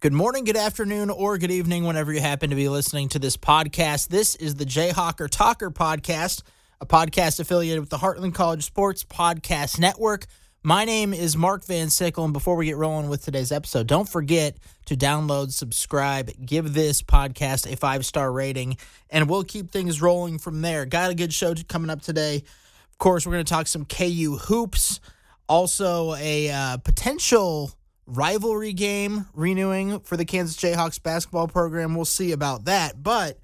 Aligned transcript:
Good 0.00 0.12
morning, 0.12 0.44
good 0.44 0.56
afternoon, 0.56 1.10
or 1.10 1.38
good 1.38 1.50
evening, 1.50 1.82
whenever 1.82 2.12
you 2.12 2.20
happen 2.20 2.50
to 2.50 2.54
be 2.54 2.68
listening 2.68 3.08
to 3.08 3.18
this 3.18 3.36
podcast. 3.36 4.06
This 4.06 4.36
is 4.36 4.54
the 4.54 4.64
Jayhawker 4.64 5.28
Talker 5.28 5.72
podcast, 5.72 6.44
a 6.80 6.86
podcast 6.86 7.40
affiliated 7.40 7.80
with 7.80 7.90
the 7.90 7.96
Heartland 7.96 8.32
College 8.32 8.64
Sports 8.64 9.02
Podcast 9.02 9.80
Network. 9.80 10.26
My 10.62 10.84
name 10.84 11.12
is 11.12 11.36
Mark 11.36 11.64
Van 11.64 11.90
Sickle, 11.90 12.22
and 12.22 12.32
before 12.32 12.54
we 12.54 12.66
get 12.66 12.76
rolling 12.76 13.08
with 13.08 13.24
today's 13.24 13.50
episode, 13.50 13.88
don't 13.88 14.08
forget 14.08 14.56
to 14.84 14.96
download, 14.96 15.50
subscribe, 15.50 16.30
give 16.46 16.74
this 16.74 17.02
podcast 17.02 17.68
a 17.68 17.76
five 17.76 18.06
star 18.06 18.30
rating, 18.30 18.76
and 19.10 19.28
we'll 19.28 19.42
keep 19.42 19.72
things 19.72 20.00
rolling 20.00 20.38
from 20.38 20.62
there. 20.62 20.86
Got 20.86 21.10
a 21.10 21.14
good 21.16 21.32
show 21.32 21.56
coming 21.68 21.90
up 21.90 22.02
today. 22.02 22.36
Of 22.36 22.98
course, 22.98 23.26
we're 23.26 23.32
going 23.32 23.44
to 23.44 23.52
talk 23.52 23.66
some 23.66 23.84
KU 23.84 24.38
hoops, 24.42 25.00
also 25.48 26.14
a 26.14 26.52
uh, 26.52 26.76
potential 26.76 27.72
rivalry 28.08 28.72
game 28.72 29.26
renewing 29.34 30.00
for 30.00 30.16
the 30.16 30.24
Kansas 30.24 30.56
Jayhawks 30.56 31.00
basketball 31.00 31.46
program. 31.46 31.94
We'll 31.94 32.06
see 32.06 32.32
about 32.32 32.64
that. 32.64 33.02
But 33.02 33.38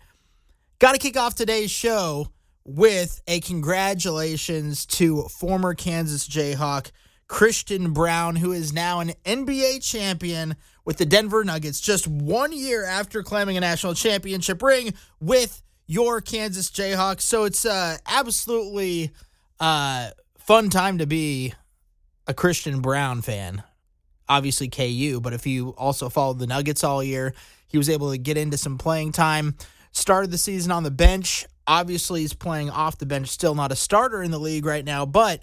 got 0.78 0.92
to 0.92 0.98
kick 0.98 1.16
off 1.16 1.34
today's 1.34 1.70
show 1.70 2.28
with 2.64 3.20
a 3.28 3.40
congratulations 3.40 4.86
to 4.86 5.22
former 5.24 5.74
Kansas 5.74 6.26
Jayhawk 6.26 6.90
Christian 7.28 7.92
Braun, 7.92 8.36
who 8.36 8.52
is 8.52 8.72
now 8.72 9.00
an 9.00 9.12
NBA 9.24 9.82
champion 9.82 10.56
with 10.84 10.96
the 10.96 11.06
Denver 11.06 11.44
Nuggets, 11.44 11.80
just 11.80 12.06
one 12.06 12.52
year 12.52 12.84
after 12.84 13.22
claiming 13.22 13.56
a 13.56 13.60
national 13.60 13.94
championship 13.94 14.62
ring 14.62 14.94
with 15.20 15.62
your 15.86 16.20
Kansas 16.20 16.70
Jayhawks. 16.70 17.22
So 17.22 17.44
it's 17.44 17.64
uh, 17.66 17.98
absolutely 18.06 19.10
uh, 19.60 20.10
fun 20.38 20.70
time 20.70 20.98
to 20.98 21.06
be 21.06 21.54
a 22.26 22.34
Christian 22.34 22.80
Braun 22.80 23.22
fan 23.22 23.62
obviously 24.28 24.68
KU, 24.68 25.20
but 25.20 25.32
if 25.32 25.46
you 25.46 25.70
also 25.70 26.08
followed 26.08 26.38
the 26.38 26.46
Nuggets 26.46 26.84
all 26.84 27.02
year, 27.02 27.34
he 27.66 27.78
was 27.78 27.88
able 27.88 28.10
to 28.10 28.18
get 28.18 28.36
into 28.36 28.56
some 28.56 28.78
playing 28.78 29.12
time. 29.12 29.56
Started 29.92 30.30
the 30.30 30.38
season 30.38 30.72
on 30.72 30.82
the 30.82 30.90
bench. 30.90 31.46
Obviously, 31.66 32.20
he's 32.20 32.34
playing 32.34 32.70
off 32.70 32.98
the 32.98 33.06
bench, 33.06 33.28
still 33.28 33.54
not 33.54 33.72
a 33.72 33.76
starter 33.76 34.22
in 34.22 34.30
the 34.30 34.38
league 34.38 34.66
right 34.66 34.84
now, 34.84 35.06
but 35.06 35.42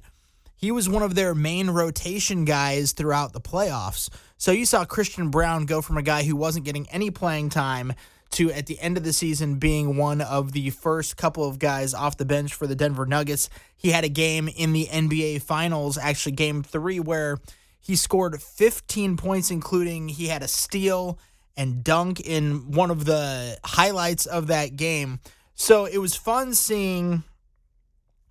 he 0.55 0.71
was 0.71 0.87
one 0.87 1.01
of 1.01 1.15
their 1.15 1.33
main 1.33 1.71
rotation 1.71 2.45
guys 2.45 2.91
throughout 2.91 3.33
the 3.33 3.41
playoffs. 3.41 4.09
So 4.37 4.51
you 4.51 4.65
saw 4.65 4.85
Christian 4.85 5.29
Braun 5.29 5.65
go 5.65 5.81
from 5.81 5.97
a 5.97 6.03
guy 6.03 6.23
who 6.23 6.35
wasn't 6.35 6.65
getting 6.65 6.87
any 6.89 7.09
playing 7.09 7.49
time 7.49 7.93
to 8.31 8.51
at 8.51 8.67
the 8.67 8.79
end 8.79 8.97
of 8.97 9.03
the 9.03 9.11
season 9.11 9.55
being 9.55 9.97
one 9.97 10.21
of 10.21 10.53
the 10.53 10.69
first 10.69 11.17
couple 11.17 11.47
of 11.47 11.59
guys 11.59 11.93
off 11.93 12.17
the 12.17 12.25
bench 12.25 12.53
for 12.53 12.67
the 12.67 12.75
Denver 12.75 13.05
Nuggets. 13.05 13.49
He 13.75 13.89
had 13.89 14.03
a 14.03 14.09
game 14.09 14.47
in 14.47 14.71
the 14.71 14.85
NBA 14.85 15.41
Finals, 15.41 15.97
actually 15.97 16.33
game 16.33 16.63
3 16.63 16.99
where 16.99 17.39
he 17.81 17.95
scored 17.95 18.41
15 18.41 19.17
points, 19.17 19.51
including 19.51 20.07
he 20.07 20.27
had 20.27 20.43
a 20.43 20.47
steal 20.47 21.19
and 21.57 21.83
dunk 21.83 22.19
in 22.21 22.71
one 22.71 22.91
of 22.91 23.05
the 23.05 23.57
highlights 23.63 24.25
of 24.25 24.47
that 24.47 24.75
game. 24.75 25.19
So 25.55 25.85
it 25.85 25.97
was 25.97 26.15
fun 26.15 26.53
seeing 26.53 27.23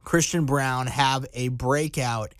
Christian 0.05 0.47
Braun 0.47 0.87
have 0.87 1.27
a 1.35 1.49
breakout 1.49 2.35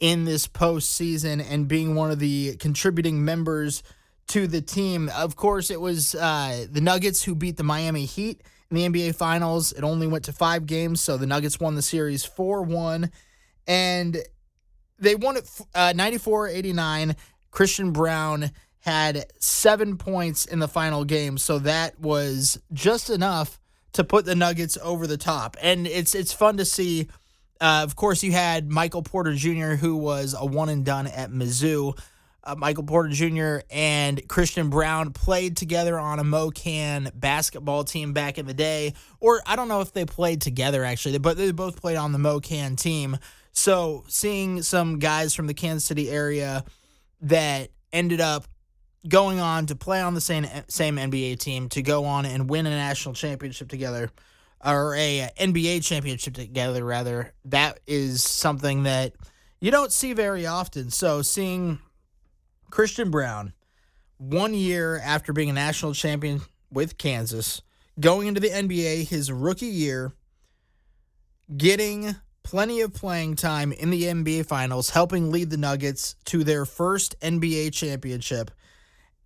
in 0.00 0.24
this 0.24 0.46
postseason 0.46 1.44
and 1.48 1.68
being 1.68 1.94
one 1.94 2.10
of 2.10 2.18
the 2.18 2.56
contributing 2.56 3.24
members 3.24 3.82
to 4.28 4.46
the 4.46 4.60
team. 4.60 5.10
Of 5.14 5.36
course, 5.36 5.70
it 5.70 5.80
was 5.80 6.14
uh, 6.14 6.66
the 6.70 6.80
Nuggets 6.80 7.22
who 7.22 7.34
beat 7.34 7.56
the 7.56 7.62
Miami 7.62 8.04
Heat 8.04 8.42
in 8.70 8.76
the 8.76 8.88
NBA 8.88 9.14
Finals. 9.14 9.72
It 9.72 9.84
only 9.84 10.06
went 10.06 10.24
to 10.24 10.32
five 10.32 10.66
games, 10.66 11.00
so 11.00 11.16
the 11.16 11.26
Nuggets 11.26 11.60
won 11.60 11.74
the 11.74 11.82
series 11.82 12.24
4 12.24 12.62
1. 12.62 13.10
And 13.66 14.18
they 14.98 15.14
won 15.14 15.36
it 15.36 15.48
uh, 15.74 15.92
94 15.94 16.48
89. 16.48 17.16
Christian 17.50 17.92
Braun 17.92 18.50
had 18.80 19.24
seven 19.38 19.96
points 19.96 20.44
in 20.44 20.58
the 20.58 20.68
final 20.68 21.04
game, 21.04 21.38
so 21.38 21.58
that 21.60 21.98
was 21.98 22.60
just 22.72 23.08
enough 23.08 23.58
to 23.92 24.04
put 24.04 24.24
the 24.24 24.34
Nuggets 24.34 24.76
over 24.82 25.06
the 25.06 25.16
top. 25.16 25.56
And 25.62 25.86
it's 25.86 26.14
it's 26.14 26.32
fun 26.32 26.58
to 26.58 26.64
see. 26.64 27.08
Uh, 27.60 27.80
of 27.84 27.96
course, 27.96 28.22
you 28.22 28.32
had 28.32 28.70
Michael 28.70 29.02
Porter 29.02 29.34
Jr., 29.34 29.74
who 29.74 29.96
was 29.96 30.34
a 30.38 30.44
one 30.44 30.68
and 30.68 30.84
done 30.84 31.06
at 31.06 31.30
Mizzou. 31.30 31.98
Uh, 32.46 32.54
Michael 32.56 32.84
Porter 32.84 33.08
Jr. 33.08 33.64
and 33.70 34.28
Christian 34.28 34.68
Braun 34.68 35.12
played 35.12 35.56
together 35.56 35.98
on 35.98 36.18
a 36.18 36.24
MoKan 36.24 37.10
basketball 37.18 37.84
team 37.84 38.12
back 38.12 38.36
in 38.36 38.44
the 38.44 38.52
day. 38.52 38.92
Or 39.18 39.40
I 39.46 39.56
don't 39.56 39.68
know 39.68 39.80
if 39.80 39.94
they 39.94 40.04
played 40.04 40.42
together 40.42 40.84
actually, 40.84 41.16
but 41.18 41.38
they 41.38 41.52
both 41.52 41.80
played 41.80 41.96
on 41.96 42.12
the 42.12 42.18
MoKan 42.18 42.76
team. 42.76 43.16
So 43.54 44.04
seeing 44.08 44.62
some 44.62 44.98
guys 44.98 45.32
from 45.32 45.46
the 45.46 45.54
Kansas 45.54 45.84
City 45.84 46.10
area 46.10 46.64
that 47.22 47.70
ended 47.92 48.20
up 48.20 48.44
going 49.08 49.38
on 49.38 49.66
to 49.66 49.76
play 49.76 50.00
on 50.00 50.14
the 50.14 50.20
same 50.20 50.46
same 50.68 50.96
NBA 50.96 51.38
team 51.38 51.68
to 51.70 51.80
go 51.80 52.04
on 52.04 52.26
and 52.26 52.50
win 52.50 52.66
a 52.66 52.70
national 52.70 53.14
championship 53.14 53.68
together 53.68 54.10
or 54.64 54.94
a 54.96 55.30
NBA 55.38 55.84
championship 55.84 56.34
together 56.34 56.84
rather 56.84 57.32
that 57.44 57.78
is 57.86 58.22
something 58.22 58.82
that 58.82 59.14
you 59.60 59.70
don't 59.70 59.92
see 59.92 60.14
very 60.14 60.46
often. 60.46 60.90
So 60.90 61.22
seeing 61.22 61.78
Christian 62.70 63.10
Braun 63.10 63.52
one 64.18 64.52
year 64.52 64.98
after 64.98 65.32
being 65.32 65.50
a 65.50 65.54
national 65.54 65.94
champion 65.94 66.40
with 66.72 66.98
Kansas 66.98 67.62
going 68.00 68.26
into 68.26 68.40
the 68.40 68.48
NBA 68.48 69.08
his 69.08 69.30
rookie 69.30 69.66
year 69.66 70.12
getting 71.56 72.16
plenty 72.44 72.82
of 72.82 72.94
playing 72.94 73.34
time 73.34 73.72
in 73.72 73.90
the 73.90 74.04
NBA 74.04 74.46
Finals, 74.46 74.90
helping 74.90 75.32
lead 75.32 75.50
the 75.50 75.56
Nuggets 75.56 76.14
to 76.26 76.44
their 76.44 76.64
first 76.64 77.18
NBA 77.20 77.72
championship. 77.72 78.52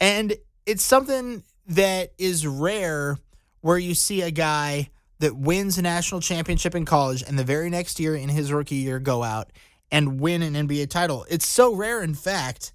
And 0.00 0.34
it's 0.64 0.84
something 0.84 1.42
that 1.66 2.12
is 2.16 2.46
rare 2.46 3.18
where 3.60 3.76
you 3.76 3.94
see 3.94 4.22
a 4.22 4.30
guy 4.30 4.88
that 5.18 5.36
wins 5.36 5.76
a 5.76 5.82
national 5.82 6.20
championship 6.20 6.74
in 6.74 6.84
college 6.84 7.24
and 7.26 7.38
the 7.38 7.44
very 7.44 7.68
next 7.68 7.98
year 7.98 8.14
in 8.14 8.28
his 8.28 8.52
rookie 8.52 8.76
year 8.76 8.98
go 9.00 9.22
out 9.22 9.50
and 9.90 10.20
win 10.20 10.42
an 10.42 10.54
NBA 10.54 10.88
title. 10.88 11.26
It's 11.28 11.46
so 11.46 11.74
rare 11.74 12.02
in 12.02 12.14
fact 12.14 12.72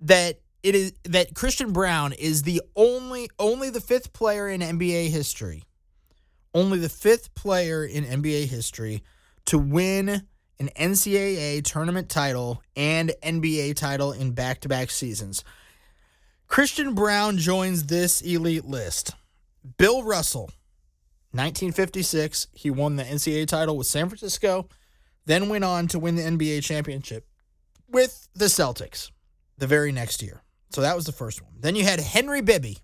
that 0.00 0.40
it 0.62 0.74
is 0.74 0.92
that 1.04 1.34
Christian 1.34 1.72
Braun 1.72 2.12
is 2.12 2.42
the 2.42 2.60
only 2.74 3.30
only 3.38 3.70
the 3.70 3.80
fifth 3.80 4.12
player 4.12 4.48
in 4.48 4.60
NBA 4.60 5.08
history. 5.08 5.62
Only 6.52 6.78
the 6.78 6.88
fifth 6.88 7.34
player 7.34 7.84
in 7.84 8.04
NBA 8.04 8.46
history 8.46 9.02
to 9.50 9.58
win 9.58 10.08
an 10.60 10.70
NCAA 10.78 11.64
tournament 11.64 12.08
title 12.08 12.62
and 12.76 13.12
NBA 13.20 13.74
title 13.74 14.12
in 14.12 14.30
back 14.30 14.60
to 14.60 14.68
back 14.68 14.90
seasons. 14.90 15.42
Christian 16.46 16.94
Braun 16.94 17.36
joins 17.36 17.86
this 17.86 18.20
elite 18.20 18.64
list. 18.64 19.16
Bill 19.76 20.04
Russell, 20.04 20.52
1956, 21.32 22.46
he 22.52 22.70
won 22.70 22.94
the 22.94 23.02
NCAA 23.02 23.48
title 23.48 23.76
with 23.76 23.88
San 23.88 24.08
Francisco, 24.08 24.68
then 25.26 25.48
went 25.48 25.64
on 25.64 25.88
to 25.88 25.98
win 25.98 26.14
the 26.14 26.22
NBA 26.22 26.62
championship 26.62 27.26
with 27.88 28.28
the 28.32 28.44
Celtics 28.44 29.10
the 29.58 29.66
very 29.66 29.90
next 29.90 30.22
year. 30.22 30.42
So 30.70 30.80
that 30.82 30.94
was 30.94 31.06
the 31.06 31.12
first 31.12 31.42
one. 31.42 31.54
Then 31.58 31.74
you 31.74 31.82
had 31.82 31.98
Henry 31.98 32.40
Bibby, 32.40 32.78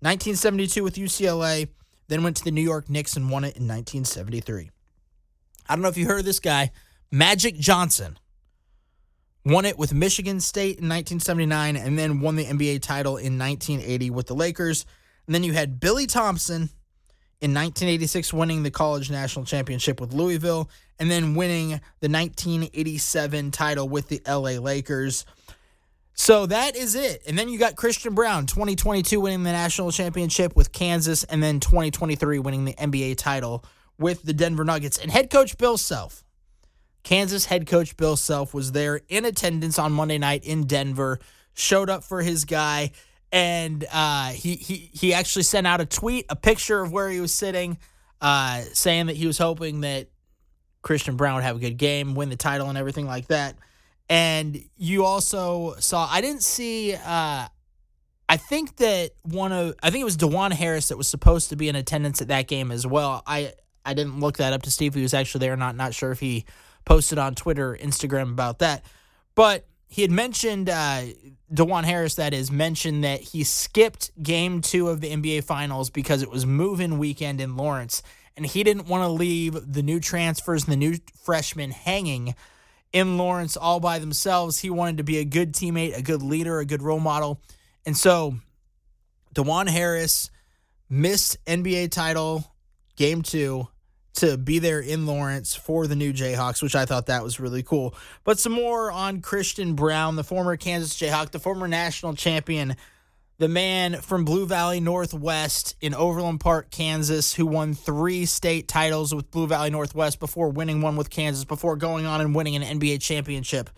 1972 0.00 0.84
with 0.84 0.96
UCLA, 0.96 1.68
then 2.08 2.22
went 2.22 2.36
to 2.36 2.44
the 2.44 2.50
New 2.50 2.60
York 2.60 2.90
Knicks 2.90 3.16
and 3.16 3.30
won 3.30 3.44
it 3.44 3.56
in 3.56 3.66
1973. 3.66 4.72
I 5.68 5.74
don't 5.74 5.82
know 5.82 5.88
if 5.88 5.96
you 5.96 6.06
heard 6.06 6.24
this 6.24 6.40
guy, 6.40 6.70
Magic 7.10 7.56
Johnson. 7.56 8.18
Won 9.44 9.64
it 9.64 9.78
with 9.78 9.94
Michigan 9.94 10.40
State 10.40 10.78
in 10.78 10.88
1979 10.88 11.76
and 11.76 11.96
then 11.96 12.20
won 12.20 12.34
the 12.34 12.44
NBA 12.44 12.82
title 12.82 13.16
in 13.16 13.38
1980 13.38 14.10
with 14.10 14.26
the 14.26 14.34
Lakers. 14.34 14.84
And 15.26 15.34
then 15.34 15.44
you 15.44 15.52
had 15.52 15.78
Billy 15.78 16.06
Thompson 16.06 16.68
in 17.40 17.54
1986 17.54 18.32
winning 18.32 18.64
the 18.64 18.72
college 18.72 19.08
national 19.08 19.44
championship 19.44 20.00
with 20.00 20.12
Louisville 20.12 20.68
and 20.98 21.08
then 21.10 21.34
winning 21.34 21.68
the 22.00 22.08
1987 22.08 23.50
title 23.52 23.88
with 23.88 24.08
the 24.08 24.20
LA 24.26 24.58
Lakers. 24.58 25.24
So 26.14 26.46
that 26.46 26.74
is 26.74 26.94
it. 26.94 27.22
And 27.26 27.38
then 27.38 27.48
you 27.48 27.58
got 27.58 27.76
Christian 27.76 28.14
Braun, 28.14 28.46
2022 28.46 29.20
winning 29.20 29.42
the 29.42 29.52
national 29.52 29.92
championship 29.92 30.56
with 30.56 30.72
Kansas 30.72 31.24
and 31.24 31.42
then 31.42 31.60
2023 31.60 32.38
winning 32.38 32.64
the 32.64 32.72
NBA 32.72 33.16
title 33.18 33.64
with 33.98 34.22
the 34.22 34.32
Denver 34.32 34.64
Nuggets. 34.64 34.98
And 34.98 35.10
head 35.10 35.30
coach 35.30 35.56
Bill 35.58 35.76
Self, 35.76 36.24
Kansas 37.02 37.46
head 37.46 37.66
coach 37.66 37.96
Bill 37.96 38.16
Self, 38.16 38.54
was 38.54 38.72
there 38.72 39.00
in 39.08 39.24
attendance 39.24 39.78
on 39.78 39.92
Monday 39.92 40.18
night 40.18 40.44
in 40.44 40.66
Denver, 40.66 41.18
showed 41.54 41.90
up 41.90 42.04
for 42.04 42.22
his 42.22 42.44
guy, 42.44 42.92
and 43.32 43.84
uh, 43.92 44.28
he, 44.28 44.54
he, 44.56 44.90
he 44.92 45.14
actually 45.14 45.42
sent 45.42 45.66
out 45.66 45.80
a 45.80 45.86
tweet, 45.86 46.26
a 46.28 46.36
picture 46.36 46.80
of 46.80 46.92
where 46.92 47.08
he 47.08 47.20
was 47.20 47.32
sitting, 47.32 47.78
uh, 48.20 48.60
saying 48.72 49.06
that 49.06 49.16
he 49.16 49.26
was 49.26 49.38
hoping 49.38 49.80
that 49.80 50.08
Christian 50.82 51.16
Braun 51.16 51.34
would 51.34 51.44
have 51.44 51.56
a 51.56 51.60
good 51.60 51.76
game, 51.76 52.14
win 52.14 52.28
the 52.28 52.36
title, 52.36 52.68
and 52.68 52.78
everything 52.78 53.06
like 53.06 53.26
that. 53.28 53.56
And 54.08 54.62
you 54.76 55.04
also 55.04 55.74
saw, 55.80 56.08
I 56.08 56.20
didn't 56.20 56.42
see, 56.42 56.94
uh, 56.94 57.48
I 58.28 58.36
think 58.36 58.76
that 58.76 59.10
one 59.22 59.52
of 59.52 59.74
I 59.82 59.90
think 59.90 60.02
it 60.02 60.04
was 60.04 60.16
Dajuan 60.16 60.52
Harris 60.52 60.88
that 60.88 60.96
was 60.96 61.08
supposed 61.08 61.50
to 61.50 61.56
be 61.56 61.68
in 61.68 61.76
attendance 61.76 62.20
at 62.20 62.28
that 62.28 62.48
game 62.48 62.72
as 62.72 62.86
well. 62.86 63.22
I 63.26 63.52
I 63.86 63.94
didn't 63.94 64.20
look 64.20 64.38
that 64.38 64.52
up 64.52 64.62
to 64.62 64.70
see 64.70 64.86
if 64.86 64.94
he 64.94 65.02
was 65.02 65.14
actually 65.14 65.40
there 65.40 65.52
or 65.52 65.56
not. 65.56 65.76
Not 65.76 65.94
sure 65.94 66.10
if 66.10 66.20
he 66.20 66.44
posted 66.84 67.18
on 67.18 67.34
Twitter, 67.34 67.78
Instagram 67.80 68.32
about 68.32 68.58
that. 68.58 68.84
But 69.34 69.66
he 69.88 70.02
had 70.02 70.10
mentioned 70.10 70.68
uh, 70.68 71.02
Dajuan 71.52 71.84
Harris, 71.84 72.16
that 72.16 72.34
is, 72.34 72.50
mentioned 72.50 73.04
that 73.04 73.20
he 73.20 73.44
skipped 73.44 74.10
game 74.22 74.60
two 74.60 74.88
of 74.88 75.00
the 75.00 75.10
NBA 75.10 75.44
Finals 75.44 75.90
because 75.90 76.22
it 76.22 76.30
was 76.30 76.44
move-in 76.44 76.98
weekend 76.98 77.40
in 77.40 77.56
Lawrence, 77.56 78.02
and 78.36 78.44
he 78.44 78.64
didn't 78.64 78.86
want 78.86 79.02
to 79.02 79.08
leave 79.08 79.72
the 79.72 79.82
new 79.82 80.00
transfers 80.00 80.64
and 80.64 80.72
the 80.72 80.76
new 80.76 80.96
freshmen 81.22 81.70
hanging 81.70 82.34
in 82.92 83.16
Lawrence 83.16 83.56
all 83.56 83.78
by 83.78 83.98
themselves. 83.98 84.58
He 84.58 84.70
wanted 84.70 84.96
to 84.98 85.04
be 85.04 85.18
a 85.18 85.24
good 85.24 85.52
teammate, 85.52 85.96
a 85.96 86.02
good 86.02 86.22
leader, 86.22 86.58
a 86.58 86.66
good 86.66 86.82
role 86.82 87.00
model, 87.00 87.40
and 87.84 87.96
so 87.96 88.34
Dajuan 89.34 89.68
Harris 89.68 90.30
missed 90.88 91.44
NBA 91.46 91.90
title 91.90 92.52
game 92.96 93.22
two 93.22 93.68
to 94.16 94.36
be 94.36 94.58
there 94.58 94.80
in 94.80 95.06
Lawrence 95.06 95.54
for 95.54 95.86
the 95.86 95.96
new 95.96 96.12
Jayhawks, 96.12 96.62
which 96.62 96.74
I 96.74 96.84
thought 96.84 97.06
that 97.06 97.22
was 97.22 97.40
really 97.40 97.62
cool. 97.62 97.94
But 98.24 98.38
some 98.38 98.52
more 98.52 98.90
on 98.90 99.20
Christian 99.20 99.74
Braun, 99.74 100.16
the 100.16 100.24
former 100.24 100.56
Kansas 100.56 100.98
Jayhawk, 100.98 101.30
the 101.30 101.38
former 101.38 101.68
national 101.68 102.14
champion, 102.14 102.76
the 103.38 103.48
man 103.48 104.00
from 104.00 104.24
Blue 104.24 104.46
Valley 104.46 104.80
Northwest 104.80 105.76
in 105.80 105.94
Overland 105.94 106.40
Park, 106.40 106.70
Kansas, 106.70 107.34
who 107.34 107.46
won 107.46 107.74
three 107.74 108.24
state 108.24 108.66
titles 108.66 109.14
with 109.14 109.30
Blue 109.30 109.46
Valley 109.46 109.70
Northwest 109.70 110.18
before 110.18 110.48
winning 110.48 110.80
one 110.80 110.96
with 110.96 111.10
Kansas, 111.10 111.44
before 111.44 111.76
going 111.76 112.06
on 112.06 112.20
and 112.20 112.34
winning 112.34 112.56
an 112.56 112.80
NBA 112.80 113.02
championship. 113.02 113.68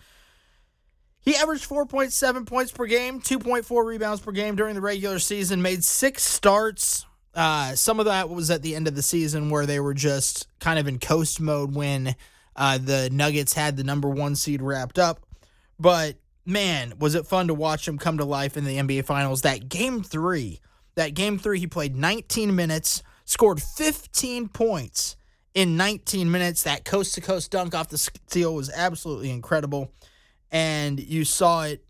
He 1.19 1.35
averaged 1.35 1.67
4.7 1.67 2.45
points 2.45 2.71
per 2.71 2.85
game, 2.85 3.19
2.4 3.19 3.85
rebounds 3.85 4.21
per 4.21 4.31
game 4.31 4.55
during 4.55 4.75
the 4.75 4.81
regular 4.81 5.19
season, 5.19 5.61
made 5.61 5.83
six 5.83 6.23
starts, 6.23 7.05
uh, 7.35 7.75
some 7.75 7.99
of 7.99 8.05
that 8.05 8.29
was 8.29 8.49
at 8.51 8.61
the 8.61 8.75
end 8.75 8.87
of 8.87 8.95
the 8.95 9.01
season 9.01 9.49
where 9.49 9.65
they 9.65 9.79
were 9.79 9.93
just 9.93 10.47
kind 10.59 10.79
of 10.79 10.87
in 10.87 10.99
coast 10.99 11.39
mode 11.39 11.75
when 11.75 12.15
uh, 12.55 12.77
the 12.77 13.09
Nuggets 13.11 13.53
had 13.53 13.77
the 13.77 13.83
number 13.83 14.09
one 14.09 14.35
seed 14.35 14.61
wrapped 14.61 14.99
up. 14.99 15.25
But 15.79 16.17
man, 16.45 16.93
was 16.99 17.15
it 17.15 17.27
fun 17.27 17.47
to 17.47 17.53
watch 17.53 17.87
him 17.87 17.97
come 17.97 18.17
to 18.17 18.25
life 18.25 18.57
in 18.57 18.65
the 18.65 18.77
NBA 18.77 19.05
Finals. 19.05 19.43
That 19.43 19.69
game 19.69 20.03
three, 20.03 20.59
that 20.95 21.13
game 21.13 21.37
three, 21.37 21.59
he 21.59 21.67
played 21.67 21.95
19 21.95 22.55
minutes, 22.55 23.03
scored 23.25 23.61
15 23.61 24.49
points 24.49 25.15
in 25.53 25.77
19 25.77 26.29
minutes. 26.29 26.63
That 26.63 26.85
coast 26.85 27.15
to 27.15 27.21
coast 27.21 27.51
dunk 27.51 27.75
off 27.75 27.89
the 27.89 27.97
steal 27.97 28.55
was 28.55 28.69
absolutely 28.71 29.29
incredible. 29.29 29.91
And 30.51 30.99
you 30.99 31.23
saw 31.23 31.63
it 31.63 31.85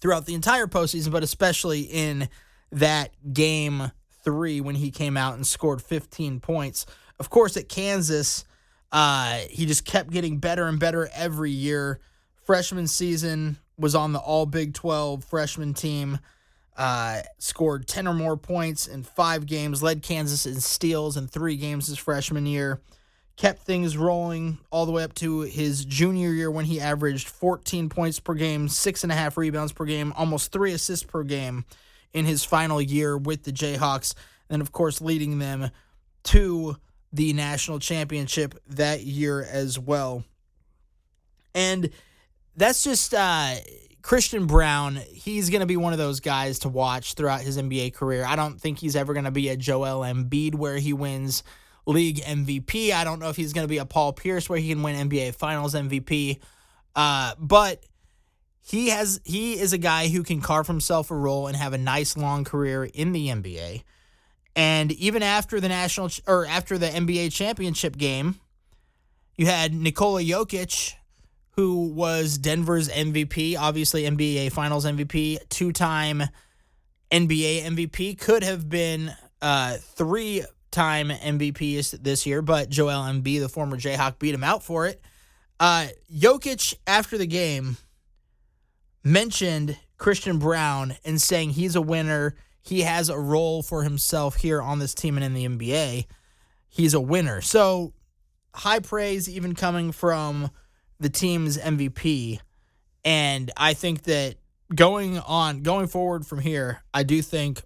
throughout 0.00 0.26
the 0.26 0.34
entire 0.34 0.66
postseason, 0.66 1.10
but 1.10 1.22
especially 1.22 1.80
in 1.80 2.28
that 2.70 3.12
game 3.32 3.90
three 4.28 4.60
when 4.60 4.74
he 4.74 4.90
came 4.90 5.16
out 5.16 5.36
and 5.36 5.46
scored 5.46 5.80
15 5.80 6.38
points. 6.40 6.84
Of 7.18 7.30
course, 7.30 7.56
at 7.56 7.66
Kansas, 7.66 8.44
uh, 8.92 9.38
he 9.48 9.64
just 9.64 9.86
kept 9.86 10.10
getting 10.10 10.36
better 10.36 10.66
and 10.66 10.78
better 10.78 11.08
every 11.14 11.50
year. 11.50 11.98
Freshman 12.44 12.88
season 12.88 13.56
was 13.78 13.94
on 13.94 14.12
the 14.12 14.18
All 14.18 14.44
Big 14.44 14.74
12 14.74 15.24
freshman 15.24 15.72
team. 15.72 16.18
Uh, 16.76 17.22
scored 17.38 17.88
10 17.88 18.06
or 18.06 18.12
more 18.12 18.36
points 18.36 18.86
in 18.86 19.02
five 19.02 19.46
games, 19.46 19.82
led 19.82 20.02
Kansas 20.02 20.44
in 20.44 20.60
steals 20.60 21.16
in 21.16 21.26
three 21.26 21.56
games 21.56 21.86
his 21.86 21.98
freshman 21.98 22.44
year, 22.44 22.82
kept 23.36 23.62
things 23.62 23.96
rolling 23.96 24.58
all 24.70 24.84
the 24.84 24.92
way 24.92 25.04
up 25.04 25.14
to 25.14 25.40
his 25.40 25.86
junior 25.86 26.32
year 26.32 26.50
when 26.50 26.66
he 26.66 26.80
averaged 26.80 27.28
14 27.28 27.88
points 27.88 28.20
per 28.20 28.34
game, 28.34 28.68
six 28.68 29.02
and 29.04 29.10
a 29.10 29.14
half 29.14 29.38
rebounds 29.38 29.72
per 29.72 29.86
game, 29.86 30.12
almost 30.16 30.52
three 30.52 30.72
assists 30.72 31.04
per 31.04 31.24
game 31.24 31.64
in 32.12 32.24
his 32.24 32.44
final 32.44 32.80
year 32.80 33.16
with 33.16 33.44
the 33.44 33.52
Jayhawks, 33.52 34.14
and 34.50 34.62
of 34.62 34.72
course, 34.72 35.00
leading 35.00 35.38
them 35.38 35.70
to 36.24 36.76
the 37.12 37.32
national 37.32 37.78
championship 37.78 38.54
that 38.66 39.02
year 39.02 39.42
as 39.42 39.78
well. 39.78 40.24
And 41.54 41.90
that's 42.56 42.82
just 42.82 43.14
uh, 43.14 43.54
Christian 44.02 44.46
Braun. 44.46 44.96
He's 44.96 45.50
going 45.50 45.60
to 45.60 45.66
be 45.66 45.76
one 45.76 45.92
of 45.92 45.98
those 45.98 46.20
guys 46.20 46.60
to 46.60 46.68
watch 46.68 47.14
throughout 47.14 47.40
his 47.40 47.56
NBA 47.58 47.94
career. 47.94 48.24
I 48.24 48.36
don't 48.36 48.60
think 48.60 48.78
he's 48.78 48.96
ever 48.96 49.12
going 49.12 49.24
to 49.24 49.30
be 49.30 49.48
a 49.48 49.56
Joel 49.56 50.00
Embiid 50.00 50.54
where 50.54 50.76
he 50.76 50.92
wins 50.92 51.42
league 51.86 52.18
MVP. 52.18 52.92
I 52.92 53.04
don't 53.04 53.18
know 53.18 53.30
if 53.30 53.36
he's 53.36 53.52
going 53.52 53.64
to 53.64 53.68
be 53.68 53.78
a 53.78 53.86
Paul 53.86 54.12
Pierce 54.12 54.48
where 54.48 54.58
he 54.58 54.68
can 54.68 54.82
win 54.82 55.08
NBA 55.08 55.34
Finals 55.34 55.74
MVP. 55.74 56.38
Uh, 56.94 57.34
but 57.38 57.82
he 58.68 58.90
has 58.90 59.18
he 59.24 59.58
is 59.58 59.72
a 59.72 59.78
guy 59.78 60.08
who 60.08 60.22
can 60.22 60.42
carve 60.42 60.66
himself 60.66 61.10
a 61.10 61.16
role 61.16 61.46
and 61.46 61.56
have 61.56 61.72
a 61.72 61.78
nice 61.78 62.18
long 62.18 62.44
career 62.44 62.84
in 62.84 63.12
the 63.12 63.28
NBA. 63.28 63.82
And 64.54 64.92
even 64.92 65.22
after 65.22 65.58
the 65.58 65.68
national 65.68 66.10
or 66.26 66.44
after 66.44 66.76
the 66.76 66.88
NBA 66.88 67.32
championship 67.32 67.96
game, 67.96 68.34
you 69.36 69.46
had 69.46 69.72
Nikola 69.72 70.20
Jokic, 70.20 70.94
who 71.52 71.88
was 71.88 72.36
Denver's 72.36 72.90
MVP, 72.90 73.56
obviously 73.56 74.02
NBA 74.02 74.52
Finals 74.52 74.84
MVP, 74.84 75.48
two-time 75.48 76.24
NBA 77.10 77.62
MVP, 77.62 78.18
could 78.18 78.42
have 78.42 78.68
been 78.68 79.14
uh, 79.40 79.76
three-time 79.80 81.08
MVP 81.08 82.02
this 82.02 82.26
year, 82.26 82.42
but 82.42 82.68
Joel 82.68 83.04
Embiid, 83.04 83.40
the 83.40 83.48
former 83.48 83.78
Jayhawk, 83.78 84.18
beat 84.18 84.34
him 84.34 84.44
out 84.44 84.62
for 84.62 84.86
it. 84.86 85.00
Uh, 85.58 85.86
Jokic 86.12 86.74
after 86.86 87.16
the 87.16 87.26
game 87.26 87.76
mentioned 89.08 89.76
Christian 89.96 90.38
Braun 90.38 90.96
and 91.04 91.20
saying 91.20 91.50
he's 91.50 91.74
a 91.76 91.82
winner. 91.82 92.34
He 92.60 92.82
has 92.82 93.08
a 93.08 93.18
role 93.18 93.62
for 93.62 93.82
himself 93.82 94.36
here 94.36 94.60
on 94.60 94.78
this 94.78 94.94
team 94.94 95.16
and 95.16 95.24
in 95.24 95.34
the 95.34 95.46
NBA. 95.46 96.06
He's 96.68 96.94
a 96.94 97.00
winner. 97.00 97.40
So 97.40 97.92
high 98.54 98.80
praise 98.80 99.28
even 99.28 99.54
coming 99.54 99.92
from 99.92 100.50
the 101.00 101.08
team's 101.08 101.58
MVP. 101.58 102.40
And 103.04 103.50
I 103.56 103.74
think 103.74 104.02
that 104.04 104.36
going 104.74 105.18
on, 105.18 105.62
going 105.62 105.86
forward 105.86 106.26
from 106.26 106.40
here, 106.40 106.82
I 106.92 107.02
do 107.02 107.22
think 107.22 107.62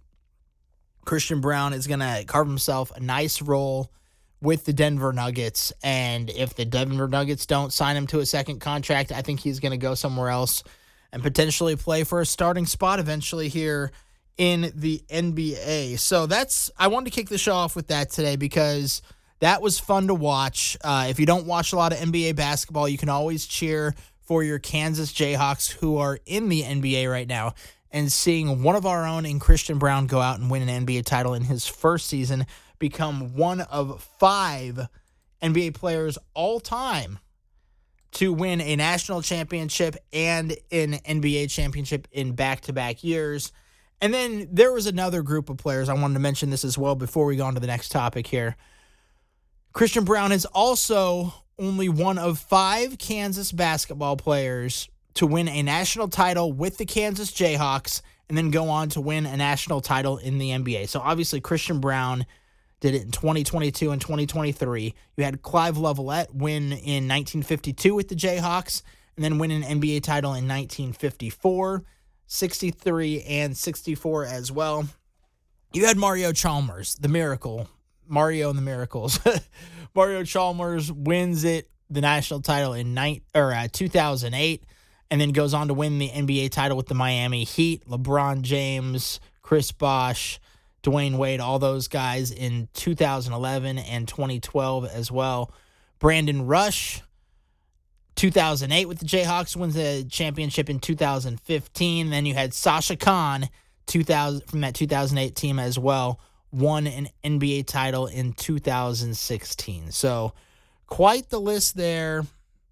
Christian 1.05 1.41
Braun 1.41 1.73
is 1.73 1.87
going 1.87 2.01
to 2.01 2.25
carve 2.27 2.47
himself 2.47 2.93
a 2.95 3.01
nice 3.01 3.43
role 3.43 3.91
with 4.41 4.65
the 4.65 4.73
Denver 4.73 5.13
Nuggets. 5.13 5.73
And 5.83 6.31
if 6.31 6.55
the 6.55 6.65
Denver 6.65 7.09
Nuggets 7.09 7.47
don't 7.47 7.73
sign 7.73 7.97
him 7.97 8.07
to 8.09 8.21
a 8.21 8.27
second 8.27 8.61
contract, 8.61 9.11
I 9.11 9.23
think 9.23 9.41
he's 9.41 9.61
going 9.61 9.73
to 9.73 9.79
go 9.79 9.95
somewhere 9.95 10.29
else 10.29 10.63
and 11.13 11.23
potentially 11.23 11.77
play 11.77 12.05
for 12.05 12.21
a 12.21 12.27
starting 12.27 12.67
spot 12.67 12.99
eventually 12.99 13.49
here 13.49 13.93
in 14.39 14.73
the 14.75 15.03
NBA. 15.09 15.99
So 15.99 16.27
that's 16.27 16.71
I 16.79 16.89
wanted 16.89 17.11
to 17.13 17.15
kick 17.15 17.29
the 17.29 17.39
show 17.39 17.55
off 17.55 17.77
with 17.77 17.89
that 17.89 18.11
today 18.11 18.37
because 18.37 19.03
that 19.41 19.61
was 19.61 19.79
fun 19.79 20.07
to 20.07 20.15
watch. 20.15 20.77
Uh, 20.83 21.07
if 21.11 21.21
you 21.21 21.27
don't 21.27 21.47
watch 21.47 21.73
a 21.73 21.77
lot 21.77 21.93
of 21.93 21.99
NBA 21.99 22.37
basketball, 22.37 22.89
you 22.89 22.99
can 22.99 23.09
always 23.09 23.47
cheer 23.47 23.95
for 24.23 24.43
your 24.43 24.59
Kansas 24.59 25.13
Jayhawks 25.13 25.71
who 25.71 25.99
are 25.99 26.19
in 26.27 26.49
the 26.49 26.63
NBA 26.63 27.11
right 27.11 27.29
now. 27.29 27.55
And 27.91 28.11
seeing 28.11 28.63
one 28.63 28.77
of 28.77 28.87
our 28.87 29.07
own 29.07 29.27
in 29.27 29.39
Christian 29.39 29.79
Braun 29.79 30.07
go 30.07 30.21
out 30.21 30.39
and 30.39 30.51
win 30.51 30.67
an 30.67 30.87
NBA 30.87 31.05
title 31.05 31.35
in 31.35 31.43
his 31.43 31.67
first 31.67 32.07
season, 32.07 32.47
become 32.79 33.35
one 33.35 33.61
of 33.61 34.03
five 34.19 34.89
NBA 35.43 35.75
players 35.75 36.17
all 36.33 36.59
time 36.59 37.19
to 38.13 38.33
win 38.33 38.61
a 38.61 38.77
national 38.77 39.23
championship 39.23 39.97
and 40.13 40.53
an 40.71 40.93
NBA 40.93 41.51
championship 41.51 42.07
in 42.13 42.35
back 42.35 42.63
to 42.63 42.73
back 42.73 43.03
years. 43.03 43.53
And 44.01 44.13
then 44.13 44.49
there 44.51 44.73
was 44.73 44.87
another 44.87 45.23
group 45.23 45.49
of 45.49 45.57
players. 45.57 45.89
I 45.89 45.95
wanted 45.95 46.15
to 46.15 46.21
mention 46.21 46.51
this 46.51 46.65
as 46.65 46.77
well 46.77 46.95
before 46.95 47.25
we 47.25 47.37
go 47.37 47.45
on 47.45 47.55
to 47.55 47.61
the 47.61 47.67
next 47.67 47.91
topic 47.91 48.27
here. 48.27 48.57
Christian 49.73 50.05
Braun 50.05 50.33
is 50.33 50.45
also 50.45 51.33
only 51.59 51.89
one 51.89 52.19
of 52.19 52.39
five 52.39 52.99
Kansas 52.99 53.53
basketball 53.53 54.17
players 54.17 54.89
to 55.15 55.27
win 55.27 55.49
a 55.49 55.63
national 55.63 56.09
title 56.09 56.53
with 56.53 56.79
the 56.79 56.85
Kansas 56.85 57.31
Jayhawks 57.31 58.03
and 58.29 58.37
then 58.37 58.51
go 58.51 58.69
on 58.69 58.89
to 58.91 59.01
win 59.01 59.27
a 59.27 59.37
national 59.37 59.81
title 59.81 60.19
in 60.19 60.39
the 60.39 60.51
NBA. 60.51 60.89
So 60.89 61.01
obviously, 61.01 61.41
Christian 61.41 61.81
Braun 61.81 62.27
did 62.83 62.97
it 62.97 63.03
in 63.03 63.11
2022 63.13 63.93
and 63.93 64.01
2023. 64.01 64.95
You 65.17 65.25
had 65.25 65.41
Clyde 65.41 65.75
Lovellette 65.75 66.35
win 66.35 66.65
in 66.65 67.09
1952 67.09 67.95
with 67.95 68.09
the 68.09 68.17
Jayhawks 68.17 68.83
and 69.17 69.25
then 69.25 69.39
win 69.39 69.53
an 69.53 69.63
NBA 69.63 70.03
title 70.03 70.31
in 70.31 70.49
1954, 70.49 71.85
63, 72.27 73.23
and 73.23 73.57
64 73.57 74.25
as 74.27 74.51
well. 74.51 74.89
You 75.73 75.87
had 75.87 75.97
Mario 75.97 76.33
Chalmers, 76.33 76.97
the 76.97 77.09
miracle, 77.09 77.69
Mario 78.09 78.51
and 78.51 78.59
the 78.59 78.63
Miracles. 78.63 79.21
Mario 79.95 80.25
Chalmers 80.25 80.91
wins 80.91 81.45
it, 81.45 81.71
the 81.89 82.01
national 82.01 82.41
title 82.41 82.73
in 82.73 82.99
or 83.33 83.55
uh, 83.55 83.69
2008, 83.71 84.65
and 85.09 85.21
then 85.21 85.31
goes 85.31 85.55
on 85.55 85.69
to 85.69 85.75
win 85.75 86.01
the 86.01 86.09
NBA 86.09 86.51
title 86.51 86.77
with 86.77 86.89
the 86.89 86.95
Miami 86.95 87.45
Heat. 87.45 87.87
LeBron 87.87 88.43
James, 88.43 89.21
Chris 89.41 89.71
Bosh, 89.71 90.41
Dwyane 90.83 91.17
Wade, 91.17 91.41
all 91.41 91.59
those 91.59 91.89
guys 91.89 92.31
in 92.31 92.69
2011 92.75 93.79
and 93.79 94.09
2012 94.09 94.87
as 94.87 95.11
well. 95.11 95.53
Brandon 95.99 96.47
Rush, 96.47 97.03
2008 98.17 98.87
with 98.87 98.99
the 98.99 99.07
Jayhawks, 99.07 99.55
wins 99.55 99.75
the 99.75 100.05
championship 100.11 100.69
in 100.69 100.81
2015. 100.81 102.11
Then 102.11 102.27
you 102.27 102.35
had 102.35 102.53
Sasha 102.53 102.97
Kaun, 102.97 103.49
2000 103.87 104.47
from 104.49 104.61
that 104.63 104.75
2008 104.75 105.37
team 105.37 105.59
as 105.59 105.79
well, 105.79 106.21
won 106.51 106.87
an 106.87 107.09
NBA 107.25 107.67
title 107.67 108.07
in 108.07 108.33
2016. 108.33 109.93
So 109.93 110.33
quite 110.87 111.31
the 111.31 111.41
list 111.41 111.77
there. 111.77 112.25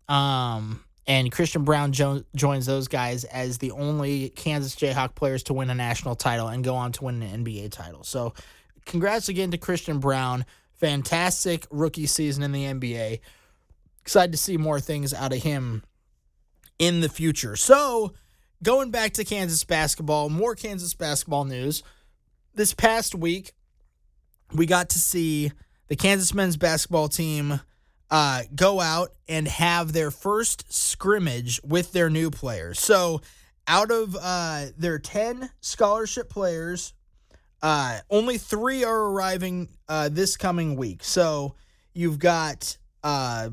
Um, 0.09 0.85
and 1.07 1.33
Christian 1.33 1.65
Braun 1.65 1.93
jo- 1.93 2.23
joins 2.35 2.67
those 2.67 2.89
guys 2.89 3.25
as 3.25 3.59
the 3.59 3.73
only 3.73 4.31
Kansas 4.31 4.75
Jayhawk 4.75 5.15
players 5.15 5.43
to 5.45 5.55
win 5.55 5.71
a 5.71 5.75
national 5.75 6.15
title 6.15 6.49
and 6.49 6.63
go 6.63 6.75
on 6.75 6.93
to 6.93 7.05
win 7.05 7.23
an 7.23 7.45
NBA 7.45 7.71
title. 7.73 8.05
So, 8.05 8.35
congrats 8.87 9.29
again 9.29 9.51
to 9.51 9.59
Christian 9.59 9.99
Braun. 9.99 10.45
Fantastic 10.75 11.67
rookie 11.71 12.07
season 12.07 12.43
in 12.43 12.53
the 12.53 12.65
NBA. 12.65 13.21
Excited 14.03 14.33
to 14.33 14.39
see 14.39 14.57
more 14.57 14.81
things 14.81 15.13
out 15.13 15.33
of 15.33 15.43
him 15.43 15.83
in 16.79 17.01
the 17.01 17.09
future. 17.09 17.57
So, 17.57 18.15
going 18.63 18.91
back 18.91 19.13
to 19.15 19.25
Kansas 19.25 19.65
basketball, 19.65 20.29
more 20.31 20.55
Kansas 20.55 20.95
basketball 20.95 21.45
news. 21.45 21.83
This 22.55 22.75
past 22.75 23.15
week, 23.15 23.53
we 24.53 24.67
got 24.67 24.91
to 24.91 24.99
see 24.99 25.53
the 25.89 25.97
Kansas 25.97 26.35
men's 26.35 26.57
basketball 26.57 27.09
team 27.09 27.61
uh, 28.11 28.43
go 28.55 28.81
out 28.81 29.13
and 29.29 29.47
have 29.47 29.93
their 29.93 30.11
first 30.11 30.73
scrimmage 30.73 31.61
with 31.63 31.93
their 31.93 32.11
new 32.11 32.31
players. 32.31 32.81
So, 32.81 33.21
out 33.69 33.91
of 33.91 34.17
uh, 34.21 34.67
their 34.77 34.99
10 34.99 35.51
scholarship 35.61 36.29
players, 36.29 36.93
uh, 37.63 37.99
only 38.11 38.37
three 38.37 38.85
are 38.85 39.01
arriving 39.11 39.69
uh, 39.89 40.09
this 40.09 40.37
coming 40.37 40.77
week. 40.77 41.05
So, 41.05 41.55
you've 41.95 42.19
got 42.19 42.77
uh, 43.05 43.51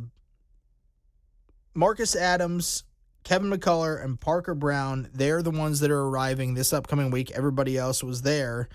Marcus 1.76 2.16
Adams, 2.16 2.84
Kevin 3.24 3.52
McCullar, 3.52 4.04
and 4.04 4.20
Parker 4.20 4.56
Braun. 4.56 5.10
They're 5.14 5.44
the 5.44 5.52
ones 5.52 5.82
that 5.82 5.92
are 5.92 6.02
arriving 6.02 6.56
this 6.56 6.74
upcoming 6.74 7.12
week. 7.12 7.30
Everybody 7.32 7.78
else 7.78 8.04
was 8.04 8.24
there 8.24 8.70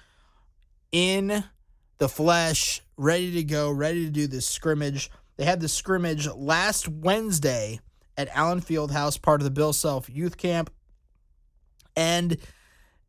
in 0.93 1.43
the 1.99 2.09
flesh, 2.09 2.83
ready 2.97 3.33
to 3.33 3.45
go, 3.45 3.71
ready 3.71 4.05
to 4.05 4.11
do 4.11 4.27
this 4.27 4.47
scrimmage. 4.47 5.11
They 5.37 5.45
had 5.45 5.61
the 5.61 5.69
scrimmage 5.69 6.29
last 6.29 6.89
Wednesday 6.89 7.81
at 8.17 8.29
Allen 8.35 8.61
Fieldhouse, 8.61 9.21
part 9.21 9.41
of 9.41 9.45
the 9.45 9.51
Bill 9.51 9.73
Self 9.73 10.09
Youth 10.11 10.37
Camp. 10.37 10.71
And 11.97 12.37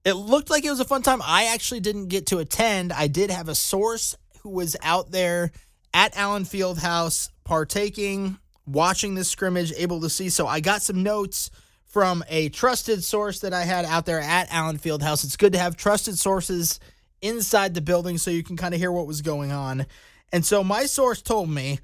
it 0.06 0.13
looked 0.13 0.50
like 0.50 0.65
it 0.65 0.70
was 0.70 0.80
a 0.80 0.86
fun 0.86 1.01
time. 1.01 1.22
I 1.24 1.46
actually 1.46 1.80
didn't 1.80 2.08
get 2.08 2.27
to 2.27 2.39
attend. 2.39 2.92
I 2.92 3.08
did 3.08 3.30
have 3.32 3.50
a 3.50 3.56
source 3.56 4.15
who 4.42 4.50
was 4.50 4.75
out 4.82 5.12
there 5.12 5.51
at 5.94 6.18
Allen 6.18 6.44
Fieldhouse 6.44 7.30
partaking, 7.44 8.38
watching 8.65 9.15
this 9.15 9.30
scrimmage, 9.30 9.72
able 9.77 10.01
to 10.01 10.10
see. 10.10 10.30
So 10.30 10.48
I 10.48 10.60
got 10.60 10.82
some 10.82 11.03
notes 11.03 11.50
from 11.86 12.24
a 12.27 12.50
trusted 12.50 13.03
source 13.03 13.39
that 13.39 13.53
I 13.53 13.63
had 13.63 13.86
out 13.86 14.06
there 14.06 14.20
at 14.20 14.51
Allen 14.51 14.80
Fieldhouse. 14.80 15.24
It's 15.24 15.38
good 15.38 15.53
to 15.53 15.60
have 15.60 15.77
trusted 15.77 16.18
sources 16.18 16.80
inside 17.22 17.74
the 17.74 17.82
building 17.82 18.18
so 18.18 18.32
you 18.32 18.44
can 18.44 18.58
kind 18.58 18.74
of 18.74 18.80
hear 18.80 18.92
what 18.92 19.08
was 19.08 19.22
going 19.22 19.51
on. 19.51 19.86
And 20.32 20.44
so 20.44 20.63
my 20.63 20.86
source 20.86 21.22
told 21.22 21.50
me 21.50 21.80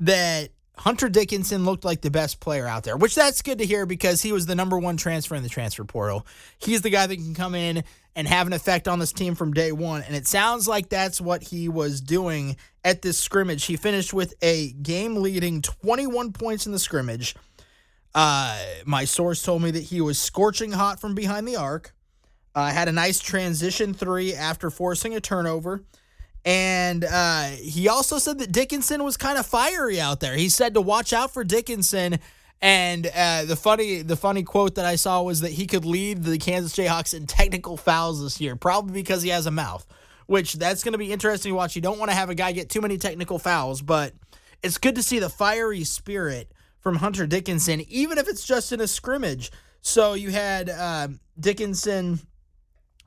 that 0.00 0.50
Hunter 0.78 1.08
Dickinson 1.08 1.64
looked 1.64 1.84
like 1.84 2.02
the 2.02 2.10
best 2.10 2.38
player 2.38 2.66
out 2.66 2.84
there, 2.84 2.96
which 2.96 3.14
that's 3.14 3.40
good 3.40 3.58
to 3.58 3.66
hear 3.66 3.86
because 3.86 4.20
he 4.22 4.32
was 4.32 4.44
the 4.46 4.54
number 4.54 4.78
one 4.78 4.96
transfer 4.96 5.34
in 5.34 5.42
the 5.42 5.48
transfer 5.48 5.84
portal. 5.84 6.26
He's 6.58 6.82
the 6.82 6.90
guy 6.90 7.06
that 7.06 7.16
can 7.16 7.34
come 7.34 7.54
in 7.54 7.82
and 8.14 8.28
have 8.28 8.46
an 8.46 8.52
effect 8.52 8.86
on 8.86 8.98
this 8.98 9.12
team 9.12 9.34
from 9.34 9.52
day 9.52 9.72
one. 9.72 10.02
And 10.02 10.14
it 10.14 10.26
sounds 10.26 10.68
like 10.68 10.88
that's 10.90 11.20
what 11.20 11.42
he 11.42 11.68
was 11.68 12.00
doing 12.00 12.56
at 12.84 13.00
this 13.00 13.18
scrimmage. 13.18 13.64
He 13.64 13.76
finished 13.76 14.12
with 14.12 14.34
a 14.42 14.72
game 14.72 15.16
leading 15.16 15.62
21 15.62 16.32
points 16.32 16.66
in 16.66 16.72
the 16.72 16.78
scrimmage. 16.78 17.34
Uh, 18.14 18.58
my 18.84 19.04
source 19.04 19.42
told 19.42 19.62
me 19.62 19.70
that 19.70 19.82
he 19.84 20.00
was 20.00 20.18
scorching 20.18 20.72
hot 20.72 21.00
from 21.00 21.14
behind 21.14 21.48
the 21.48 21.56
arc. 21.56 21.94
Uh, 22.54 22.70
had 22.70 22.88
a 22.88 22.92
nice 22.92 23.20
transition 23.20 23.92
three 23.92 24.34
after 24.34 24.70
forcing 24.70 25.14
a 25.14 25.20
turnover. 25.20 25.84
And 26.46 27.04
uh, 27.04 27.48
he 27.48 27.88
also 27.88 28.18
said 28.18 28.38
that 28.38 28.52
Dickinson 28.52 29.02
was 29.02 29.16
kind 29.16 29.36
of 29.36 29.44
fiery 29.44 30.00
out 30.00 30.20
there. 30.20 30.36
He 30.36 30.48
said 30.48 30.74
to 30.74 30.80
watch 30.80 31.12
out 31.12 31.34
for 31.34 31.42
Dickinson. 31.42 32.20
And 32.62 33.10
uh, 33.14 33.44
the 33.44 33.56
funny 33.56 34.02
the 34.02 34.16
funny 34.16 34.44
quote 34.44 34.76
that 34.76 34.86
I 34.86 34.94
saw 34.94 35.22
was 35.22 35.40
that 35.40 35.50
he 35.50 35.66
could 35.66 35.84
lead 35.84 36.22
the 36.22 36.38
Kansas 36.38 36.74
Jayhawks 36.74 37.14
in 37.14 37.26
technical 37.26 37.76
fouls 37.76 38.22
this 38.22 38.40
year, 38.40 38.54
probably 38.54 38.92
because 38.92 39.22
he 39.22 39.30
has 39.30 39.46
a 39.46 39.50
mouth. 39.50 39.84
Which 40.26 40.54
that's 40.54 40.82
going 40.82 40.92
to 40.92 40.98
be 40.98 41.12
interesting 41.12 41.50
to 41.50 41.56
watch. 41.56 41.76
You 41.76 41.82
don't 41.82 41.98
want 41.98 42.10
to 42.10 42.16
have 42.16 42.30
a 42.30 42.34
guy 42.34 42.52
get 42.52 42.70
too 42.70 42.80
many 42.80 42.96
technical 42.96 43.38
fouls, 43.38 43.82
but 43.82 44.12
it's 44.62 44.78
good 44.78 44.94
to 44.94 45.02
see 45.02 45.18
the 45.18 45.28
fiery 45.28 45.84
spirit 45.84 46.52
from 46.80 46.96
Hunter 46.96 47.26
Dickinson, 47.26 47.82
even 47.88 48.18
if 48.18 48.28
it's 48.28 48.44
just 48.46 48.72
in 48.72 48.80
a 48.80 48.86
scrimmage. 48.86 49.50
So 49.82 50.14
you 50.14 50.30
had 50.30 50.70
uh, 50.70 51.08
Dickinson 51.38 52.20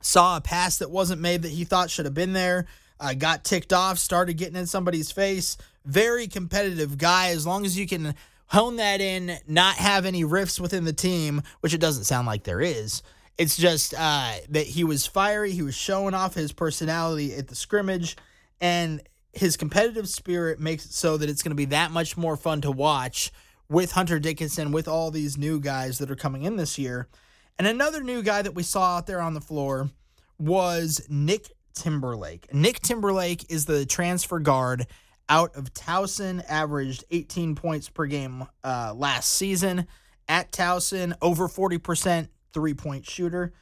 saw 0.00 0.36
a 0.36 0.40
pass 0.40 0.78
that 0.78 0.90
wasn't 0.90 1.20
made 1.20 1.42
that 1.42 1.52
he 1.52 1.64
thought 1.64 1.90
should 1.90 2.04
have 2.04 2.14
been 2.14 2.32
there 2.32 2.66
uh, 3.00 3.14
got 3.14 3.44
ticked 3.44 3.72
off, 3.72 3.98
started 3.98 4.34
getting 4.34 4.56
in 4.56 4.66
somebody's 4.66 5.10
face. 5.10 5.56
Very 5.84 6.26
competitive 6.26 6.98
guy. 6.98 7.30
As 7.30 7.46
long 7.46 7.64
as 7.64 7.78
you 7.78 7.86
can 7.86 8.14
hone 8.48 8.76
that 8.76 9.00
in, 9.00 9.38
not 9.46 9.76
have 9.76 10.04
any 10.04 10.24
rifts 10.24 10.60
within 10.60 10.84
the 10.84 10.92
team, 10.92 11.42
which 11.60 11.72
it 11.72 11.80
doesn't 11.80 12.04
sound 12.04 12.26
like 12.26 12.44
there 12.44 12.60
is. 12.60 13.02
It's 13.38 13.56
just 13.56 13.94
uh, 13.94 14.34
that 14.50 14.66
he 14.66 14.84
was 14.84 15.06
fiery. 15.06 15.52
He 15.52 15.62
was 15.62 15.74
showing 15.74 16.14
off 16.14 16.34
his 16.34 16.52
personality 16.52 17.34
at 17.34 17.48
the 17.48 17.54
scrimmage, 17.54 18.16
and 18.60 19.00
his 19.32 19.56
competitive 19.56 20.08
spirit 20.08 20.60
makes 20.60 20.84
it 20.84 20.92
so 20.92 21.16
that 21.16 21.30
it's 21.30 21.42
going 21.42 21.52
to 21.52 21.56
be 21.56 21.66
that 21.66 21.90
much 21.90 22.16
more 22.16 22.36
fun 22.36 22.60
to 22.62 22.70
watch 22.70 23.32
with 23.68 23.92
Hunter 23.92 24.18
Dickinson, 24.18 24.72
with 24.72 24.88
all 24.88 25.10
these 25.10 25.38
new 25.38 25.60
guys 25.60 25.98
that 25.98 26.10
are 26.10 26.16
coming 26.16 26.42
in 26.42 26.56
this 26.56 26.76
year. 26.76 27.08
And 27.56 27.68
another 27.68 28.02
new 28.02 28.22
guy 28.22 28.42
that 28.42 28.54
we 28.54 28.64
saw 28.64 28.96
out 28.96 29.06
there 29.06 29.20
on 29.20 29.34
the 29.34 29.40
floor 29.40 29.90
was 30.38 31.06
Nick 31.08 31.52
Timberlake. 31.74 32.52
Nick 32.52 32.80
Timberlake 32.80 33.50
is 33.50 33.64
the 33.64 33.86
transfer 33.86 34.38
guard 34.38 34.86
out 35.28 35.54
of 35.56 35.72
Towson, 35.72 36.42
averaged 36.48 37.04
18 37.10 37.54
points 37.54 37.88
per 37.88 38.06
game 38.06 38.44
uh, 38.64 38.92
last 38.96 39.32
season 39.32 39.86
at 40.28 40.52
Towson, 40.52 41.14
over 41.22 41.48
40% 41.48 42.28
three 42.52 42.74
point 42.74 43.06
shooter. 43.06 43.52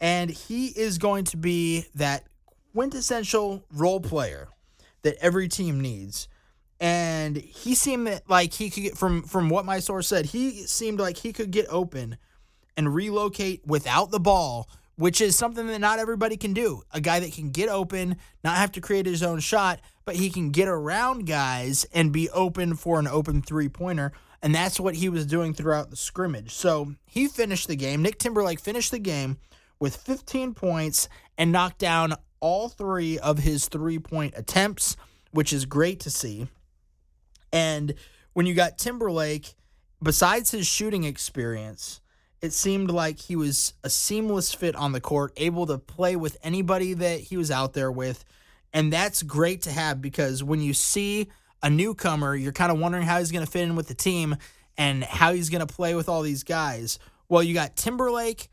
And 0.00 0.30
he 0.30 0.68
is 0.68 0.98
going 0.98 1.24
to 1.24 1.36
be 1.36 1.84
that 1.96 2.24
quintessential 2.72 3.64
role 3.72 4.00
player 4.00 4.48
that 5.02 5.16
every 5.20 5.48
team 5.48 5.80
needs. 5.80 6.28
And 6.80 7.36
he 7.36 7.74
seemed 7.74 8.22
like 8.28 8.54
he 8.54 8.70
could 8.70 8.82
get 8.82 8.96
from 8.96 9.22
from 9.24 9.50
what 9.50 9.66
my 9.66 9.80
source 9.80 10.08
said, 10.08 10.26
he 10.26 10.62
seemed 10.66 10.98
like 10.98 11.18
he 11.18 11.32
could 11.32 11.50
get 11.50 11.66
open 11.68 12.16
and 12.76 12.94
relocate 12.94 13.66
without 13.66 14.10
the 14.10 14.20
ball 14.20 14.70
which 15.00 15.22
is 15.22 15.34
something 15.34 15.66
that 15.68 15.80
not 15.80 15.98
everybody 15.98 16.36
can 16.36 16.52
do. 16.52 16.82
A 16.92 17.00
guy 17.00 17.20
that 17.20 17.32
can 17.32 17.48
get 17.48 17.70
open, 17.70 18.16
not 18.44 18.58
have 18.58 18.70
to 18.72 18.82
create 18.82 19.06
his 19.06 19.22
own 19.22 19.40
shot, 19.40 19.80
but 20.04 20.14
he 20.14 20.28
can 20.28 20.50
get 20.50 20.68
around 20.68 21.26
guys 21.26 21.86
and 21.94 22.12
be 22.12 22.28
open 22.28 22.74
for 22.74 22.98
an 22.98 23.06
open 23.06 23.40
three 23.40 23.70
pointer. 23.70 24.12
And 24.42 24.54
that's 24.54 24.78
what 24.78 24.96
he 24.96 25.08
was 25.08 25.24
doing 25.24 25.54
throughout 25.54 25.88
the 25.88 25.96
scrimmage. 25.96 26.52
So 26.52 26.96
he 27.06 27.28
finished 27.28 27.66
the 27.66 27.76
game. 27.76 28.02
Nick 28.02 28.18
Timberlake 28.18 28.60
finished 28.60 28.90
the 28.90 28.98
game 28.98 29.38
with 29.78 29.96
15 29.96 30.52
points 30.52 31.08
and 31.38 31.50
knocked 31.50 31.78
down 31.78 32.12
all 32.40 32.68
three 32.68 33.18
of 33.18 33.38
his 33.38 33.68
three 33.68 33.98
point 33.98 34.34
attempts, 34.36 34.98
which 35.30 35.50
is 35.50 35.64
great 35.64 36.00
to 36.00 36.10
see. 36.10 36.46
And 37.54 37.94
when 38.34 38.44
you 38.44 38.52
got 38.52 38.76
Timberlake, 38.76 39.54
besides 40.02 40.50
his 40.50 40.66
shooting 40.66 41.04
experience, 41.04 42.02
it 42.42 42.52
seemed 42.52 42.90
like 42.90 43.20
he 43.20 43.36
was 43.36 43.74
a 43.84 43.90
seamless 43.90 44.52
fit 44.52 44.74
on 44.74 44.92
the 44.92 45.00
court, 45.00 45.32
able 45.36 45.66
to 45.66 45.78
play 45.78 46.16
with 46.16 46.36
anybody 46.42 46.94
that 46.94 47.20
he 47.20 47.36
was 47.36 47.50
out 47.50 47.74
there 47.74 47.92
with. 47.92 48.24
And 48.72 48.92
that's 48.92 49.22
great 49.22 49.62
to 49.62 49.72
have 49.72 50.00
because 50.00 50.42
when 50.42 50.60
you 50.60 50.72
see 50.72 51.28
a 51.62 51.68
newcomer, 51.68 52.34
you're 52.34 52.52
kind 52.52 52.72
of 52.72 52.78
wondering 52.78 53.04
how 53.04 53.18
he's 53.18 53.32
going 53.32 53.44
to 53.44 53.50
fit 53.50 53.62
in 53.62 53.76
with 53.76 53.88
the 53.88 53.94
team 53.94 54.36
and 54.78 55.04
how 55.04 55.32
he's 55.32 55.50
going 55.50 55.66
to 55.66 55.72
play 55.72 55.94
with 55.94 56.08
all 56.08 56.22
these 56.22 56.42
guys. 56.42 56.98
Well, 57.28 57.42
you 57.42 57.52
got 57.52 57.76
Timberlake 57.76 58.48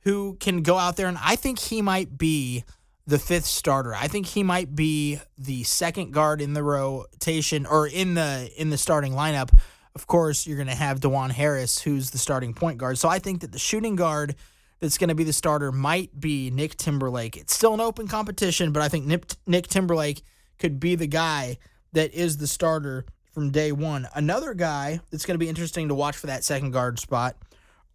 who 0.00 0.36
can 0.38 0.62
go 0.62 0.78
out 0.78 0.96
there, 0.96 1.08
and 1.08 1.18
I 1.22 1.34
think 1.34 1.58
he 1.58 1.82
might 1.82 2.16
be 2.18 2.62
the 3.06 3.18
fifth 3.18 3.46
starter. 3.46 3.94
I 3.94 4.06
think 4.06 4.26
he 4.26 4.42
might 4.42 4.74
be 4.74 5.18
the 5.36 5.62
second 5.64 6.12
guard 6.12 6.40
in 6.40 6.52
the 6.52 6.62
rotation 6.62 7.66
or 7.66 7.86
in 7.86 8.14
the 8.14 8.50
in 8.56 8.70
the 8.70 8.78
starting 8.78 9.12
lineup 9.12 9.50
of 9.94 10.06
course, 10.06 10.46
you're 10.46 10.56
going 10.56 10.68
to 10.68 10.74
have 10.74 11.00
Dajuan 11.00 11.30
Harris, 11.30 11.80
who's 11.80 12.10
the 12.10 12.18
starting 12.18 12.52
point 12.52 12.78
guard. 12.78 12.98
So 12.98 13.08
I 13.08 13.18
think 13.18 13.40
that 13.42 13.52
the 13.52 13.58
shooting 13.58 13.94
guard 13.96 14.34
that's 14.80 14.98
going 14.98 15.08
to 15.08 15.14
be 15.14 15.24
the 15.24 15.32
starter 15.32 15.70
might 15.70 16.18
be 16.18 16.50
Nick 16.50 16.76
Timberlake. 16.76 17.36
It's 17.36 17.54
still 17.54 17.74
an 17.74 17.80
open 17.80 18.08
competition, 18.08 18.72
but 18.72 18.82
I 18.82 18.88
think 18.88 19.06
Nick, 19.06 19.24
Nick 19.46 19.68
Timberlake 19.68 20.22
could 20.58 20.80
be 20.80 20.96
the 20.96 21.06
guy 21.06 21.58
that 21.92 22.12
is 22.12 22.36
the 22.38 22.46
starter 22.46 23.04
from 23.32 23.50
day 23.50 23.70
one. 23.72 24.08
Another 24.14 24.52
guy 24.52 25.00
that's 25.10 25.24
going 25.24 25.34
to 25.34 25.38
be 25.38 25.48
interesting 25.48 25.88
to 25.88 25.94
watch 25.94 26.16
for 26.16 26.26
that 26.26 26.44
second 26.44 26.72
guard 26.72 26.98
spot, 26.98 27.36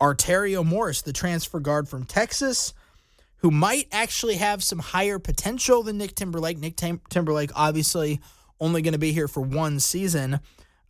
Arterio 0.02 0.66
Morris, 0.66 1.02
the 1.02 1.14
transfer 1.14 1.60
guard 1.60 1.90
from 1.90 2.06
Texas, 2.06 2.74
who 3.38 3.52
might 3.52 3.88
actually 3.92 4.36
have 4.36 4.64
some 4.64 4.80
higher 4.80 5.20
potential 5.20 5.84
than 5.84 5.98
Nick 5.98 6.16
Timberlake. 6.16 6.58
Nick 6.58 6.78
Tim- 6.78 7.02
Timberlake, 7.10 7.52
obviously, 7.56 8.22
only 8.60 8.82
going 8.82 8.94
to 8.94 9.00
be 9.00 9.12
here 9.12 9.28
for 9.28 9.42
one 9.42 9.80
season 9.80 10.40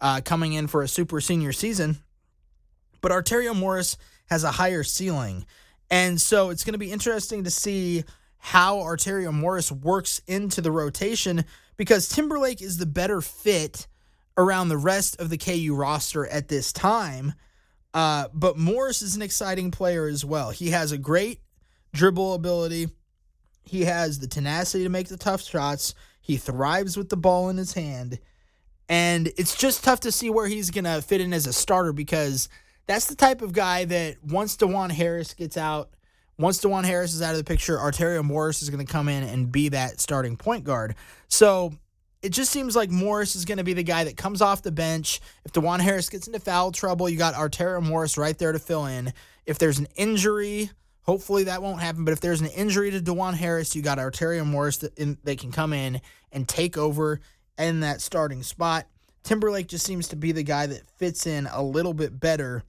uh, 0.01 0.22
coming 0.24 0.53
in 0.53 0.68
for 0.68 0.82
a 0.82 0.88
super 0.88 1.22
senior 1.22 1.51
season. 1.51 1.98
But 3.01 3.12
Arterio 3.12 3.56
Morris 3.56 3.98
has 4.27 4.44
a 4.44 4.51
higher 4.51 4.84
ceiling. 4.84 5.46
And 5.89 6.20
so 6.20 6.50
it's 6.50 6.63
going 6.63 6.74
to 6.74 6.79
be 6.79 6.91
interesting 6.91 7.44
to 7.46 7.51
see 7.51 8.03
how 8.38 8.77
Arterio 8.77 9.34
Morris 9.34 9.72
works 9.72 10.22
into 10.27 10.62
the 10.62 10.72
rotation 10.72 11.46
because 11.77 12.08
Timberlake 12.08 12.62
is 12.62 12.77
the 12.77 12.86
better 12.86 13.22
fit 13.22 13.88
around 14.38 14.70
the 14.70 14.77
rest 14.77 15.20
of 15.20 15.29
the 15.29 15.38
KU 15.38 15.75
roster 15.75 16.25
at 16.27 16.48
this 16.48 16.72
time. 16.72 17.34
Uh, 17.94 18.27
but 18.34 18.58
Morris 18.58 19.01
is 19.01 19.15
an 19.15 19.22
exciting 19.22 19.72
player 19.72 20.08
as 20.08 20.24
well. 20.24 20.51
He 20.51 20.70
has 20.70 20.91
a 20.91 20.98
great 20.98 21.41
dribble 21.94 22.36
ability. 22.36 22.89
He 23.63 23.86
has 23.86 24.20
the 24.20 24.27
tenacity 24.27 24.84
to 24.84 24.89
make 24.89 25.08
the 25.08 25.18
tough 25.18 25.41
shots. 25.41 25.94
He 26.22 26.38
thrives 26.38 26.96
with 26.96 27.10
the 27.10 27.18
ball 27.18 27.50
in 27.50 27.58
his 27.58 27.74
hand. 27.74 28.20
And 28.89 29.27
it's 29.38 29.55
just 29.55 29.84
tough 29.84 30.00
to 30.01 30.12
see 30.12 30.31
where 30.31 30.48
he's 30.48 30.72
going 30.72 30.86
to 30.86 31.01
fit 31.01 31.22
in 31.22 31.31
as 31.31 31.46
a 31.46 31.53
starter 31.53 31.93
because 31.93 32.50
that's 32.88 33.05
the 33.05 33.15
type 33.15 33.43
of 33.43 33.53
guy 33.53 33.86
that 33.86 34.17
once 34.24 34.58
Dajuan 34.58 34.91
Harris 34.91 35.36
gets 35.36 35.58
out, 35.58 35.91
once 36.39 36.60
Dajuan 36.60 36.86
Harris 36.86 37.13
is 37.13 37.22
out 37.22 37.31
of 37.31 37.38
the 37.38 37.43
picture, 37.43 37.77
Arterio 37.77 38.24
Morris 38.24 38.63
is 38.63 38.69
going 38.72 38.84
to 38.84 38.91
come 38.91 39.08
in 39.08 39.24
and 39.24 39.51
be 39.51 39.69
that 39.69 40.01
starting 40.01 40.36
point 40.36 40.63
guard. 40.63 40.96
So 41.27 41.74
it 42.24 42.29
just 42.29 42.51
seems 42.51 42.75
like 42.75 42.89
Morris 42.89 43.36
is 43.36 43.46
going 43.46 43.60
to 43.60 43.63
be 43.63 43.74
the 43.74 43.84
guy 43.84 44.05
that 44.05 44.17
comes 44.17 44.41
off 44.41 44.63
the 44.63 44.72
bench. 44.72 45.22
If 45.46 45.53
Dajuan 45.53 45.81
Harris 45.81 46.10
gets 46.10 46.25
into 46.25 46.39
foul 46.39 46.72
trouble, 46.72 47.08
you 47.08 47.17
got 47.17 47.36
Arterio 47.36 47.84
Morris 47.84 48.17
right 48.17 48.38
there 48.38 48.51
to 48.53 48.60
fill 48.60 48.88
in. 48.88 49.13
If 49.46 49.60
there's 49.60 49.77
an 49.77 49.88
injury, 49.96 50.72
hopefully 51.03 51.43
that 51.43 51.62
won't 51.62 51.79
happen. 51.79 52.05
But 52.05 52.13
if 52.13 52.22
there's 52.22 52.41
an 52.41 52.48
injury 52.48 52.89
to 52.91 53.00
Dajuan 53.00 53.36
Harris, 53.36 53.75
you 53.75 53.81
got 53.81 54.00
Arterio 54.00 54.46
Morris 54.46 54.77
that, 54.77 54.98
in, 54.98 55.17
that 55.25 55.38
can 55.38 55.51
come 55.51 55.74
in 55.74 56.01
and 56.31 56.48
take 56.48 56.77
over 56.77 57.19
in 57.60 57.82
that 57.82 58.01
starting 58.01 58.42
spot. 58.42 58.88
Timberlake 59.24 59.68
just 59.68 59.86
seems 59.86 60.08
to 60.08 60.16
be 60.16 60.32
the 60.32 60.44
guy 60.44 60.66
that 60.66 60.89
fits 60.98 61.28
in 61.28 61.48
a 61.51 61.62
little 61.62 61.94
bit 61.94 62.20
better 62.20 62.63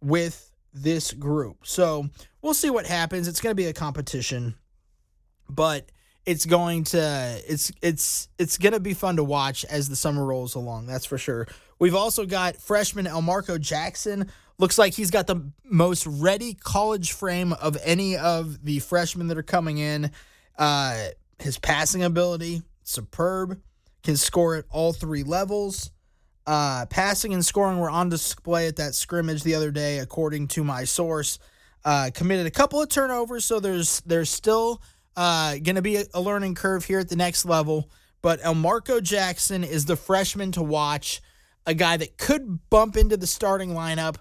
with 0.00 0.50
this 0.72 1.12
group. 1.12 1.58
So 1.64 2.08
we'll 2.42 2.54
see 2.54 2.70
what 2.70 2.86
happens. 2.86 3.28
It's 3.28 3.40
going 3.40 3.52
to 3.52 3.62
be 3.62 3.66
a 3.66 3.72
competition, 3.72 4.54
but 5.48 5.90
it's 6.26 6.46
going 6.46 6.84
to 6.84 7.40
it's 7.46 7.72
it's 7.82 8.28
it's 8.38 8.58
going 8.58 8.72
to 8.72 8.80
be 8.80 8.94
fun 8.94 9.16
to 9.16 9.24
watch 9.24 9.64
as 9.64 9.88
the 9.88 9.96
summer 9.96 10.24
rolls 10.24 10.54
along. 10.54 10.86
That's 10.86 11.04
for 11.04 11.18
sure. 11.18 11.46
We've 11.78 11.94
also 11.94 12.26
got 12.26 12.56
freshman 12.56 13.06
Elmarko 13.06 13.60
Jackson. 13.60 14.30
Looks 14.58 14.78
like 14.78 14.92
he's 14.94 15.10
got 15.10 15.26
the 15.26 15.50
most 15.64 16.06
ready 16.06 16.54
college 16.54 17.12
frame 17.12 17.54
of 17.54 17.78
any 17.82 18.16
of 18.16 18.62
the 18.64 18.78
freshmen 18.80 19.28
that 19.28 19.38
are 19.38 19.42
coming 19.42 19.78
in. 19.78 20.10
Uh, 20.58 21.06
his 21.38 21.58
passing 21.58 22.02
ability, 22.02 22.60
superb 22.82 23.58
can 24.02 24.16
score 24.16 24.56
at 24.56 24.64
all 24.70 24.92
three 24.92 25.22
levels. 25.22 25.90
Uh, 26.46 26.86
passing 26.86 27.32
and 27.32 27.44
scoring 27.44 27.78
were 27.78 27.90
on 27.90 28.08
display 28.08 28.66
at 28.66 28.76
that 28.76 28.94
scrimmage 28.94 29.42
the 29.42 29.54
other 29.54 29.70
day, 29.70 29.98
according 29.98 30.48
to 30.48 30.64
my 30.64 30.84
source. 30.84 31.38
Uh, 31.84 32.10
committed 32.12 32.46
a 32.46 32.50
couple 32.50 32.82
of 32.82 32.88
turnovers, 32.88 33.44
so 33.44 33.60
there's 33.60 34.00
there's 34.00 34.28
still 34.28 34.82
uh, 35.16 35.52
going 35.54 35.76
to 35.76 35.82
be 35.82 35.96
a, 35.96 36.04
a, 36.14 36.20
learning 36.20 36.54
curve 36.54 36.84
here 36.84 36.98
at 36.98 37.08
the 37.08 37.16
next 37.16 37.44
level. 37.44 37.90
But 38.22 38.40
Elmarko 38.40 39.02
Jackson 39.02 39.64
is 39.64 39.86
the 39.86 39.96
freshman 39.96 40.52
to 40.52 40.62
watch, 40.62 41.22
a 41.66 41.72
guy 41.72 41.96
that 41.96 42.18
could 42.18 42.68
bump 42.68 42.96
into 42.96 43.16
the 43.16 43.26
starting 43.26 43.70
lineup 43.70 44.16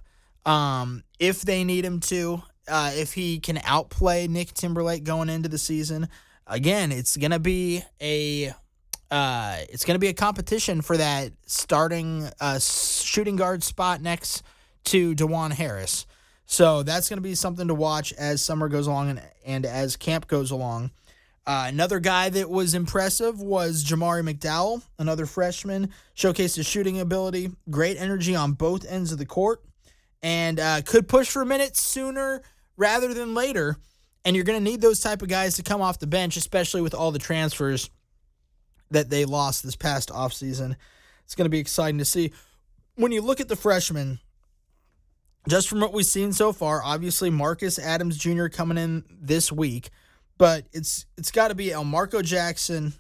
um, 0.46 1.04
if 1.20 1.42
they 1.42 1.64
need 1.64 1.84
him 1.84 2.00
to. 2.02 2.42
Uh, 2.68 2.92
if 2.94 3.14
he 3.14 3.40
can 3.40 3.60
outplay 3.66 4.28
Nick 4.28 4.54
Timberlake 4.54 5.04
going 5.04 5.30
into 5.30 5.50
the 5.50 5.58
season, 5.58 6.08
again, 6.46 6.92
it's 6.92 7.18
going 7.18 7.32
to 7.32 7.40
be 7.40 7.84
a 8.00 8.54
uh, 9.12 9.58
it's 9.70 9.86
going 9.86 9.96
to 9.96 10.00
be 10.00 10.08
a 10.08 10.14
competition 10.14 10.82
for 10.82 10.98
that 10.98 11.32
starting 11.46 12.30
uh, 12.40 12.60
shooting 12.60 13.36
guard 13.36 13.64
spot 13.64 14.02
next 14.02 14.44
to 14.86 15.16
Dajuan 15.16 15.52
Harris. 15.52 16.06
So 16.46 16.84
that's 16.84 17.10
going 17.10 17.18
to 17.18 17.22
be 17.22 17.36
something 17.36 17.68
to 17.68 17.76
watch 17.76 18.12
as 18.14 18.42
summer 18.42 18.70
goes 18.70 18.88
along 18.88 19.10
and, 19.12 19.22
and 19.46 19.66
as 19.66 19.96
camp 19.96 20.28
goes 20.28 20.52
along. 20.52 20.92
Uh, 21.46 21.66
another 21.68 22.00
guy 22.00 22.30
that 22.30 22.50
was 22.50 22.76
impressive 22.76 23.42
was 23.42 23.84
Jamari 23.84 24.22
McDowell, 24.22 24.84
another 25.00 25.26
freshman, 25.26 25.90
showcased 26.16 26.56
his 26.56 26.68
shooting 26.68 27.00
ability, 27.00 27.52
great 27.70 27.98
energy 27.98 28.36
on 28.36 28.52
both 28.52 28.86
ends 28.88 29.12
of 29.12 29.18
the 29.18 29.26
court, 29.26 29.64
and 30.22 30.60
uh, 30.60 30.82
could 30.86 31.08
push 31.08 31.28
for 31.30 31.46
minutes 31.46 31.82
sooner 31.82 32.44
rather 32.78 33.14
than 33.14 33.34
later. 33.34 33.78
And 34.26 34.36
you're 34.36 34.46
going 34.46 34.64
to 34.64 34.64
need 34.64 34.82
those 34.82 35.00
type 35.00 35.24
of 35.24 35.28
guys 35.28 35.56
to 35.56 35.64
come 35.64 35.82
off 35.82 35.98
the 35.98 36.08
bench, 36.08 36.38
especially 36.38 36.82
with 36.82 36.94
all 36.94 37.12
the 37.12 37.20
transfers 37.20 37.90
that 38.92 39.10
they 39.10 39.26
lost 39.26 39.64
this 39.64 39.76
past 39.76 40.10
offseason. 40.10 40.76
It's 41.24 41.36
going 41.36 41.46
to 41.46 41.50
be 41.50 41.60
exciting 41.60 42.00
to 42.00 42.06
see. 42.06 42.32
When 42.96 43.12
you 43.12 43.22
look 43.22 43.40
at 43.40 43.48
the 43.48 43.56
freshmen, 43.56 44.20
just 45.48 45.70
from 45.70 45.80
what 45.80 45.94
we've 45.94 46.06
seen 46.06 46.34
so 46.34 46.52
far, 46.52 46.82
obviously 46.84 47.30
Marcus 47.30 47.80
Adams 47.80 48.18
Jr. 48.18 48.48
coming 48.48 48.78
in 48.78 49.04
this 49.10 49.52
week, 49.52 49.90
but 50.38 50.66
it's 50.74 51.06
it's 51.18 51.32
got 51.32 51.50
to 51.50 51.56
be 51.56 51.68
Elmarko 51.68 52.24
Jackson, 52.24 52.94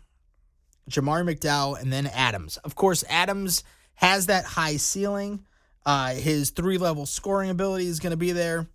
Jamari 0.89 1.35
McDowell, 1.35 1.81
and 1.81 1.91
then 1.91 2.07
Adams. 2.07 2.57
Of 2.57 2.75
course, 2.75 3.03
Adams 3.09 3.63
has 3.95 4.27
that 4.27 4.45
high 4.45 4.77
ceiling. 4.77 5.45
Uh, 5.85 6.13
his 6.13 6.51
three 6.51 6.77
level 6.77 7.05
scoring 7.05 7.49
ability 7.49 7.87
is 7.87 7.99
going 7.99 8.11
to 8.11 8.17
be 8.17 8.31
there. 8.31 8.67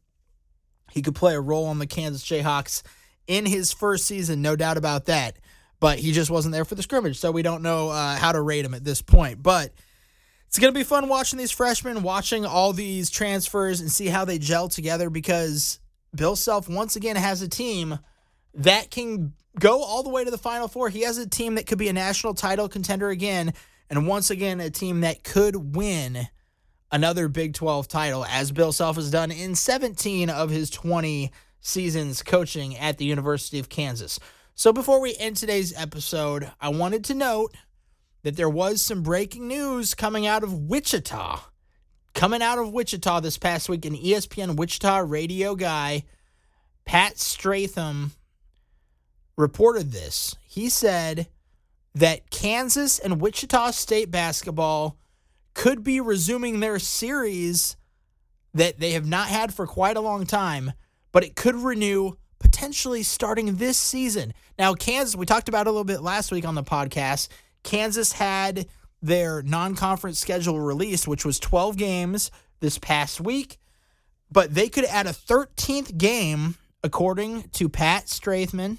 He 0.91 1.03
could 1.03 1.15
play 1.15 1.35
a 1.35 1.41
role 1.41 1.67
on 1.67 1.79
the 1.79 1.87
Kansas 1.87 2.25
Jayhawks 2.25 2.83
in 3.27 3.47
his 3.47 3.73
first 3.73 4.05
season, 4.05 4.43
no 4.43 4.55
doubt 4.57 4.77
about 4.77 5.07
that 5.07 5.37
but 5.81 5.99
he 5.99 6.13
just 6.13 6.31
wasn't 6.31 6.53
there 6.53 6.65
for 6.65 6.75
the 6.75 6.83
scrimmage, 6.83 7.19
so 7.19 7.31
we 7.31 7.43
don't 7.43 7.63
know 7.63 7.91
uh, 7.91 8.17
how 8.17 8.33
to 8.33 8.41
rate 8.41 8.65
him 8.65 8.75
at 8.75 8.85
this 8.85 9.03
point. 9.03 9.43
But 9.43 9.73
it's 10.47 10.59
going 10.59 10.73
to 10.73 10.79
be 10.79 10.85
fun 10.85 11.09
watching 11.09 11.39
these 11.39 11.51
freshmen, 11.51 12.03
watching 12.03 12.47
all 12.47 12.73
these 12.73 13.11
transfers, 13.11 13.81
and 13.81 13.91
see 13.91 14.07
how 14.07 14.25
they 14.25 14.39
gel 14.39 14.69
together 14.69 15.11
because 15.11 15.81
Bill 16.15 16.37
Self 16.37 16.69
once 16.69 16.97
again 16.97 17.17
has 17.17 17.43
a 17.43 17.49
team 17.49 17.99
that 18.55 18.91
can 18.91 19.35
go 19.59 19.83
all 19.83 20.03
the 20.03 20.11
way 20.11 20.25
to 20.25 20.31
the 20.31 20.39
Final 20.39 20.69
Four. 20.69 20.89
He 20.89 21.03
has 21.03 21.19
a 21.19 21.29
team 21.29 21.57
that 21.57 21.67
could 21.67 21.79
be 21.79 21.89
a 21.89 21.93
national 21.93 22.35
title 22.35 22.69
contender 22.69 23.09
again, 23.09 23.53
and 23.91 24.07
once 24.07 24.31
again, 24.31 24.61
a 24.61 24.71
team 24.71 25.01
that 25.01 25.25
could 25.25 25.75
win 25.77 26.29
another 26.91 27.27
Big 27.27 27.55
12 27.55 27.89
title, 27.89 28.25
as 28.25 28.53
Bill 28.53 28.73
Self 28.73 28.97
has 28.97 29.11
done 29.11 29.33
in 29.33 29.55
17 29.55 30.31
of 30.31 30.51
his 30.51 30.71
20 30.71 31.33
seasons 31.61 32.23
coaching 32.23 32.77
at 32.77 32.99
the 32.99 33.05
University 33.05 33.59
of 33.59 33.69
Kansas. 33.69 34.21
So 34.57 34.73
before 34.73 35.01
we 35.01 35.17
end 35.19 35.37
today's 35.37 35.77
episode, 35.77 36.49
I 36.61 36.69
wanted 36.69 37.05
to 37.07 37.15
note 37.15 37.57
that 38.23 38.37
there 38.37 38.49
was 38.49 38.81
some 38.81 39.03
breaking 39.03 39.49
news 39.49 39.95
coming 39.95 40.29
out 40.29 40.45
of 40.45 40.53
Wichita. 40.53 41.41
Coming 42.15 42.41
out 42.41 42.59
of 42.59 42.73
Wichita 42.73 43.19
this 43.19 43.37
past 43.37 43.69
week, 43.69 43.85
an 43.85 43.97
ESPN 43.97 44.55
Wichita 44.55 44.99
radio 44.99 45.57
guy, 45.57 46.05
Pat 46.85 47.17
Stratham, 47.17 48.11
reported 49.37 49.91
this. 49.91 50.37
He 50.47 50.69
said 50.69 51.27
that 51.97 52.31
Kansas 52.31 53.01
and 53.01 53.21
Wichita 53.21 53.73
State 53.73 54.13
basketball 54.13 54.97
could 55.55 55.83
be 55.83 56.01
resuming 56.01 56.61
their 56.61 56.79
series 56.79 57.77
that 58.55 58.79
they 58.79 58.93
have 58.93 59.07
not 59.07 59.27
had 59.27 59.53
for 59.53 59.67
quite 59.67 59.97
a 59.97 60.01
long 60.01 60.27
time, 60.27 60.75
but 61.11 61.25
it 61.25 61.35
could 61.35 61.57
renew 61.57 62.15
potentially 62.45 63.03
starting 63.03 63.57
this 63.57 63.79
season. 63.79 64.35
Now, 64.59 64.75
Kansas, 64.75 65.17
we 65.17 65.25
talked 65.25 65.49
about 65.49 65.67
a 65.67 65.71
little 65.71 65.83
bit 65.83 66.03
last 66.03 66.31
week 66.31 66.45
on 66.45 66.55
the 66.55 66.63
podcast. 66.63 67.29
Kansas 67.63 68.13
had 68.13 68.67
their 69.01 69.41
non 69.43 69.75
conference 69.75 70.19
schedule 70.19 70.61
released, 70.61 71.09
which 71.09 71.25
was 71.25 71.41
12 71.41 71.79
games 71.79 72.31
this 72.61 72.79
past 72.79 73.19
week, 73.19 73.59
but 74.31 74.55
they 74.55 74.69
could 74.69 74.85
add 74.85 75.07
a 75.07 75.11
13th 75.11 75.97
game, 75.97 76.57
according 76.83 77.49
to 77.55 77.71
Pat 77.71 78.07
Strathman 78.07 78.77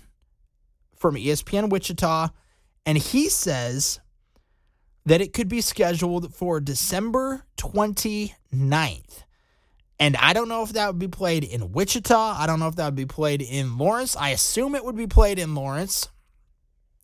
from 0.96 1.16
ESPN 1.16 1.70
Wichita. 1.70 2.30
And 2.86 3.00
he 3.00 3.30
says 3.30 4.00
that 5.08 5.22
it 5.22 5.34
could 5.34 5.50
be 5.50 5.62
scheduled 5.62 6.36
for 6.36 6.60
December 6.60 7.46
29th. 7.58 9.25
And 10.00 10.18
I 10.18 10.34
don't 10.34 10.50
know 10.50 10.64
if 10.64 10.74
that 10.74 10.88
would 10.88 11.00
be 11.00 11.08
played 11.08 11.44
in 11.44 11.72
Wichita. 11.72 12.36
I 12.38 12.48
don't 12.48 12.60
know 12.60 12.68
if 12.68 12.76
that 12.76 12.86
would 12.86 12.96
be 12.96 13.06
played 13.06 13.42
in 13.42 13.78
Lawrence. 13.78 14.16
I 14.16 14.30
assume 14.30 14.76
it 14.76 14.84
would 14.84 14.98
be 14.98 15.08
played 15.08 15.40
in 15.40 15.56
Lawrence 15.56 16.10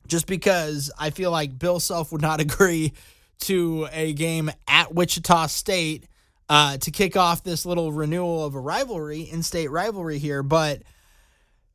just 0.08 0.28
because 0.28 0.92
I 1.00 1.10
feel 1.10 1.32
like 1.32 1.58
Bill 1.58 1.80
Self 1.80 2.12
would 2.12 2.22
not 2.22 2.42
agree 2.42 2.94
to 3.42 3.88
a 3.92 4.14
game 4.14 4.52
at 4.68 4.94
Wichita 4.94 5.48
State 5.48 6.06
uh, 6.50 6.78
to 6.78 6.92
kick 6.92 7.16
off 7.16 7.44
this 7.44 7.66
little 7.66 7.94
renewal 7.94 8.44
of 8.44 8.56
a 8.56 8.60
rivalry, 8.60 9.22
in 9.22 9.42
state 9.42 9.72
rivalry 9.72 10.20
here. 10.20 10.44
But 10.44 10.82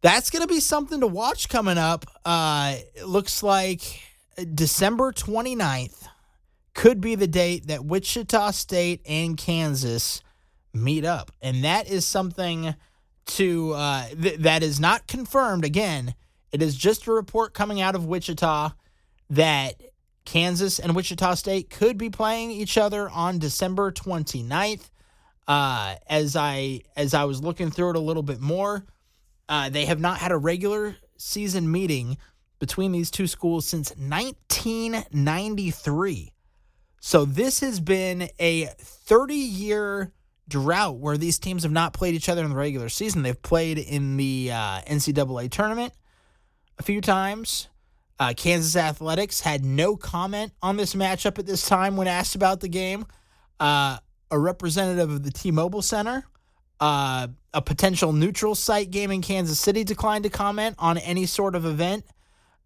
that's 0.03 0.29
going 0.29 0.43
to 0.43 0.49
be 0.53 0.61
something 0.61 1.01
to 1.01 1.07
watch 1.07 1.49
coming 1.49 1.79
up. 1.79 2.05
Uh, 2.27 2.77
it 2.95 3.07
looks 3.07 3.43
like 3.43 4.03
December 4.55 5.13
29th 5.13 6.07
could 6.75 7.01
be 7.01 7.15
the 7.15 7.27
date 7.27 7.69
that 7.69 7.87
Wichita 7.87 8.51
State 8.51 9.01
and 9.07 9.39
Kansas 9.39 10.21
meet 10.77 11.05
up. 11.05 11.31
And 11.41 11.65
that 11.65 11.89
is 11.89 12.07
something 12.07 12.75
to 13.27 13.73
uh, 13.73 14.09
th- 14.09 14.41
that 14.41 14.63
is 14.63 14.79
not 14.79 15.07
confirmed. 15.07 15.65
Again, 15.65 16.15
it 16.53 16.63
is 16.63 16.77
just 16.77 17.07
a 17.07 17.13
report 17.13 17.55
coming 17.55 17.81
out 17.81 17.95
of 17.95 18.07
Wichita 18.07 18.71
that 19.31 19.81
Kansas 20.25 20.79
and 20.79 20.95
Wichita 20.95 21.35
State 21.35 21.71
could 21.71 21.99
be 21.99 22.11
playing 22.11 22.51
each 22.51 22.79
other 22.79 23.09
on 23.09 23.39
December 23.39 23.93
29th. 23.93 24.91
Uh, 25.49 25.95
as 26.09 26.35
I 26.35 26.81
as 26.97 27.15
I 27.15 27.23
was 27.25 27.41
looking 27.41 27.71
through 27.71 27.91
it 27.91 27.97
a 27.97 28.01
little 28.01 28.25
bit 28.25 28.41
more, 28.41 28.85
uh, 29.49 29.71
they 29.71 29.85
have 29.85 30.01
not 30.01 30.19
had 30.19 30.33
a 30.33 30.37
regular 30.37 30.97
season 31.17 31.71
meeting 31.71 32.19
between 32.59 32.93
these 32.93 33.11
two 33.11 33.27
schools 33.27 33.67
since 33.67 33.91
1993. 33.97 36.33
So 37.01 37.25
this 37.25 37.61
has 37.61 37.79
been 37.79 38.29
a 38.41 38.65
30 38.81 39.35
year 39.35 40.13
drought 40.49 40.97
where 40.99 41.17
these 41.17 41.39
teams 41.39 41.63
have 41.65 41.73
not 41.73 41.93
played 41.93 42.15
each 42.15 42.29
other 42.29 42.45
in 42.45 42.51
the 42.51 42.57
regular 42.57 42.89
season. 42.89 43.23
They've 43.23 43.41
played 43.41 43.79
in 43.79 44.17
the 44.17 44.51
uh, 44.53 44.81
NCAA 44.83 45.51
tournament 45.51 45.93
a 46.79 46.83
few 46.83 47.01
times. 47.01 47.69
Uh, 48.19 48.33
Kansas 48.37 48.77
Athletics 48.77 49.41
had 49.41 49.65
no 49.65 49.97
comment 49.97 50.53
on 50.63 50.77
this 50.77 50.95
matchup 50.95 51.39
at 51.39 51.47
this 51.47 51.67
time 51.69 51.97
when 51.97 52.07
asked 52.07 52.35
about 52.35 52.61
the 52.61 52.69
game. 52.69 53.07
Uh, 53.61 53.99
a 54.31 54.39
representative 54.39 55.11
of 55.11 55.23
the 55.23 55.31
T 55.31 55.51
Mobile 55.51 55.83
Center, 55.83 56.25
uh, 56.81 57.29
a 57.55 57.63
potential 57.63 58.13
neutral 58.13 58.55
site 58.55 58.91
game 58.91 59.11
in 59.11 59.23
Kansas 59.23 59.59
City, 59.59 59.85
declined 59.85 60.25
to 60.25 60.31
comment 60.31 60.77
on 60.79 60.99
any 60.99 61.27
sort 61.27 61.55
of 61.55 61.65
event. 61.65 62.05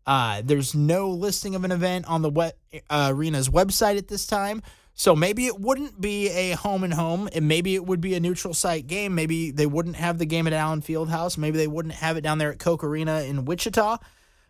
Uh, 0.06 0.42
there's 0.44 0.74
no 0.74 1.10
listing 1.10 1.54
of 1.54 1.64
an 1.64 1.72
event 1.72 2.06
on 2.08 2.22
the 2.22 2.30
web, 2.30 2.54
uh, 2.88 3.12
arena's 3.12 3.48
website 3.48 3.98
at 3.98 4.08
this 4.08 4.26
time. 4.26 4.62
So 4.94 5.16
maybe 5.16 5.46
it 5.46 5.58
wouldn't 5.58 6.00
be 6.00 6.28
a 6.28 6.52
home 6.52 6.84
and 6.84 6.92
home, 6.92 7.28
and 7.32 7.48
maybe 7.48 7.74
it 7.74 7.86
would 7.86 8.00
be 8.00 8.14
a 8.14 8.20
neutral 8.20 8.52
site 8.52 8.86
game. 8.86 9.14
Maybe 9.14 9.50
they 9.50 9.66
wouldn't 9.66 9.96
have 9.96 10.18
the 10.18 10.26
game 10.26 10.46
at 10.46 10.52
Allen 10.52 10.82
Fieldhouse. 10.82 11.38
Maybe 11.38 11.56
they 11.56 11.66
wouldn't 11.66 11.94
have 11.94 12.16
it 12.16 12.20
down 12.20 12.38
there 12.38 12.52
at 12.52 12.58
Koch 12.58 12.84
Arena 12.84 13.22
in 13.22 13.46
Wichita. 13.46 13.98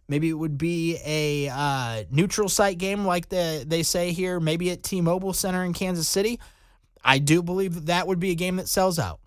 Maybe 0.09 0.29
it 0.29 0.35
would 0.35 0.59
be 0.59 0.99
a 1.07 1.49
uh, 1.49 2.03
neutral 2.11 2.49
site 2.49 2.79
game 2.79 3.05
like 3.05 3.29
the 3.29 3.65
they 3.65 3.85
say 3.85 4.11
here. 4.11 4.41
Maybe 4.41 4.71
at 4.73 4.83
T-Mobile 4.83 5.33
Center 5.33 5.63
in 5.63 5.73
Kansas 5.73 6.09
City. 6.09 6.41
I 7.05 7.21
do 7.21 7.43
believe 7.43 7.75
that 7.75 7.87
that 7.87 8.09
would 8.09 8.19
be 8.19 8.33
a 8.33 8.35
game 8.35 8.57
that 8.57 8.69
sells 8.69 8.99
out. 8.99 9.21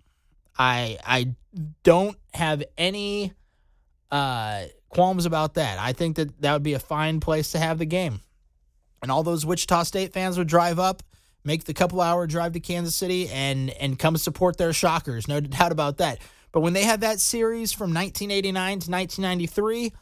I 0.58 0.98
I 1.04 1.34
don't 1.84 2.18
have 2.34 2.62
any 2.76 3.32
uh, 4.10 4.64
qualms 4.90 5.24
about 5.24 5.54
that. 5.54 5.78
I 5.78 5.94
think 5.94 6.16
that 6.16 6.40
that 6.42 6.52
would 6.52 6.62
be 6.62 6.74
a 6.74 6.78
fine 6.78 7.18
place 7.18 7.52
to 7.52 7.58
have 7.58 7.78
the 7.78 7.86
game. 7.86 8.20
And 9.04 9.12
all 9.12 9.22
those 9.22 9.44
Wichita 9.44 9.82
State 9.82 10.14
fans 10.14 10.38
would 10.38 10.48
drive 10.48 10.78
up, 10.78 11.02
make 11.44 11.64
the 11.64 11.74
couple 11.74 12.00
hour 12.00 12.26
drive 12.26 12.52
to 12.52 12.60
Kansas 12.60 12.94
City 12.94 13.28
and 13.28 13.68
and 13.68 13.98
come 13.98 14.16
support 14.16 14.56
their 14.56 14.72
Shockers. 14.72 15.28
No 15.28 15.40
doubt 15.40 15.72
about 15.72 15.98
that. 15.98 16.20
But 16.52 16.60
when 16.60 16.72
they 16.72 16.84
had 16.84 17.02
that 17.02 17.20
series 17.20 17.70
from 17.70 17.92
1989 17.92 18.54
to 18.80 18.90
1993, 18.90 19.92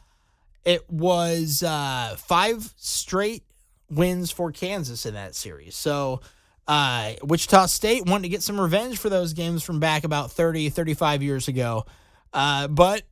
it 0.63 0.89
was 0.89 1.63
uh, 1.63 2.15
five 2.17 2.73
straight 2.77 3.43
wins 3.89 4.31
for 4.31 4.53
Kansas 4.53 5.05
in 5.05 5.15
that 5.15 5.35
series. 5.35 5.75
So 5.75 6.21
uh, 6.65 7.15
Wichita 7.23 7.65
State 7.65 8.05
wanted 8.05 8.23
to 8.23 8.29
get 8.29 8.41
some 8.41 8.57
revenge 8.57 8.99
for 8.99 9.09
those 9.09 9.33
games 9.33 9.63
from 9.63 9.81
back 9.81 10.05
about 10.05 10.31
30, 10.31 10.69
35 10.69 11.21
years 11.21 11.49
ago. 11.49 11.85
Uh, 12.31 12.69
but 12.69 13.03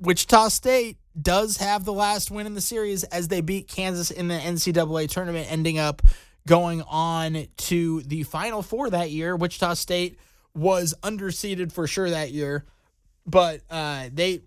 Wichita 0.00 0.48
State 0.48 0.96
does 1.20 1.56
have 1.58 1.84
the 1.84 1.92
last 1.92 2.30
win 2.30 2.46
in 2.46 2.54
the 2.54 2.60
series 2.60 3.04
as 3.04 3.28
they 3.28 3.40
beat 3.40 3.68
Kansas 3.68 4.10
in 4.10 4.28
the 4.28 4.34
NCAA 4.38 5.08
tournament, 5.08 5.50
ending 5.50 5.78
up 5.78 6.02
going 6.46 6.82
on 6.82 7.46
to 7.56 8.02
the 8.02 8.22
Final 8.24 8.62
Four 8.62 8.90
that 8.90 9.10
year. 9.10 9.36
Wichita 9.36 9.74
State 9.74 10.18
was 10.54 10.94
underseeded 11.02 11.72
for 11.72 11.86
sure 11.86 12.10
that 12.10 12.32
year, 12.32 12.64
but 13.26 13.60
uh, 13.70 14.08
they 14.12 14.40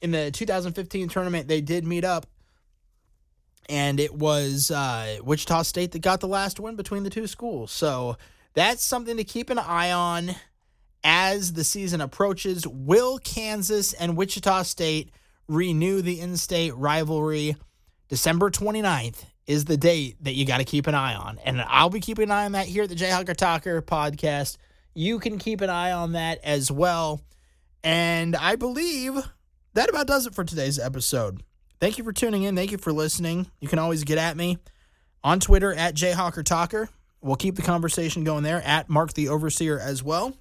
in 0.00 0.10
the 0.10 0.30
2015 0.30 1.08
tournament 1.08 1.48
they 1.48 1.60
did 1.60 1.84
meet 1.84 2.04
up, 2.04 2.26
and 3.68 3.98
it 3.98 4.14
was 4.14 4.70
uh, 4.70 5.18
Wichita 5.22 5.62
State 5.62 5.92
that 5.92 6.02
got 6.02 6.20
the 6.20 6.28
last 6.28 6.60
win 6.60 6.76
between 6.76 7.02
the 7.02 7.10
two 7.10 7.26
schools. 7.26 7.72
So 7.72 8.16
that's 8.54 8.84
something 8.84 9.16
to 9.16 9.24
keep 9.24 9.50
an 9.50 9.58
eye 9.58 9.92
on 9.92 10.34
as 11.02 11.52
the 11.52 11.64
season 11.64 12.00
approaches. 12.00 12.66
Will 12.66 13.18
Kansas 13.18 13.92
and 13.92 14.16
Wichita 14.16 14.62
State 14.62 15.10
renew 15.48 16.02
the 16.02 16.20
in 16.20 16.36
state 16.36 16.74
rivalry? 16.76 17.56
December 18.08 18.50
29th 18.50 19.24
is 19.46 19.64
the 19.64 19.76
date 19.76 20.16
that 20.22 20.34
you 20.34 20.46
got 20.46 20.58
to 20.58 20.64
keep 20.64 20.86
an 20.86 20.94
eye 20.94 21.14
on. 21.14 21.38
And 21.44 21.60
I'll 21.62 21.90
be 21.90 22.00
keeping 22.00 22.24
an 22.24 22.30
eye 22.30 22.44
on 22.44 22.52
that 22.52 22.66
here 22.66 22.84
at 22.84 22.88
the 22.88 22.94
Jayhawker 22.94 23.36
Talker 23.36 23.82
podcast. 23.82 24.56
You 24.94 25.18
can 25.18 25.38
keep 25.38 25.60
an 25.60 25.70
eye 25.70 25.92
on 25.92 26.12
that 26.12 26.38
as 26.44 26.70
well. 26.70 27.20
And 27.82 28.36
I 28.36 28.56
believe 28.56 29.16
that 29.74 29.90
about 29.90 30.06
does 30.06 30.26
it 30.26 30.34
for 30.34 30.44
today's 30.44 30.78
episode. 30.78 31.42
Thank 31.80 31.98
you 31.98 32.04
for 32.04 32.12
tuning 32.12 32.44
in. 32.44 32.56
Thank 32.56 32.72
you 32.72 32.78
for 32.78 32.92
listening. 32.92 33.50
You 33.60 33.68
can 33.68 33.78
always 33.78 34.04
get 34.04 34.16
at 34.16 34.36
me 34.36 34.58
on 35.22 35.40
Twitter 35.40 35.74
at 35.74 35.94
Jayhawker 35.94 36.44
Talker. 36.44 36.88
We'll 37.20 37.36
keep 37.36 37.56
the 37.56 37.62
conversation 37.62 38.24
going 38.24 38.44
there 38.44 38.62
at 38.62 38.88
Mark 38.88 39.14
the 39.14 39.28
Overseer 39.28 39.78
as 39.78 40.02
well. 40.02 40.34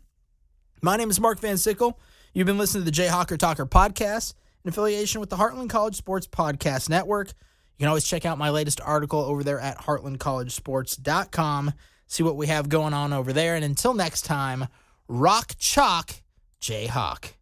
My 0.82 0.96
name 0.98 1.10
is 1.10 1.20
Mark 1.20 1.40
Van 1.40 1.58
Sickle. 1.58 2.00
You've 2.34 2.48
been 2.48 2.58
listening 2.58 2.86
to 2.86 2.92
the 2.92 2.96
Jayhawker 2.96 3.38
Talker 3.38 3.66
podcast 3.66 4.34
affiliation 4.70 5.20
with 5.20 5.30
the 5.30 5.38
Heartland 5.38 5.70
College 5.70 5.96
Sports 5.96 6.28
Podcast 6.28 6.90
Network. 6.90 7.28
You 7.28 7.84
can 7.84 7.88
always 7.88 8.06
check 8.06 8.26
out 8.26 8.38
my 8.38 8.50
latest 8.50 8.80
article 8.82 9.20
over 9.20 9.44
there 9.44 9.60
at 9.60 9.80
heartlandcollegesports.com. 9.80 11.74
See 12.08 12.24
what 12.24 12.38
we 12.38 12.48
have 12.48 12.70
going 12.70 12.94
on 12.94 13.14
over 13.14 13.34
there. 13.34 13.56
And 13.56 13.66
until 13.66 13.94
next 13.94 14.24
time, 14.24 14.68
rock 15.08 15.54
chalk, 15.58 16.12
Jayhawk. 16.62 17.34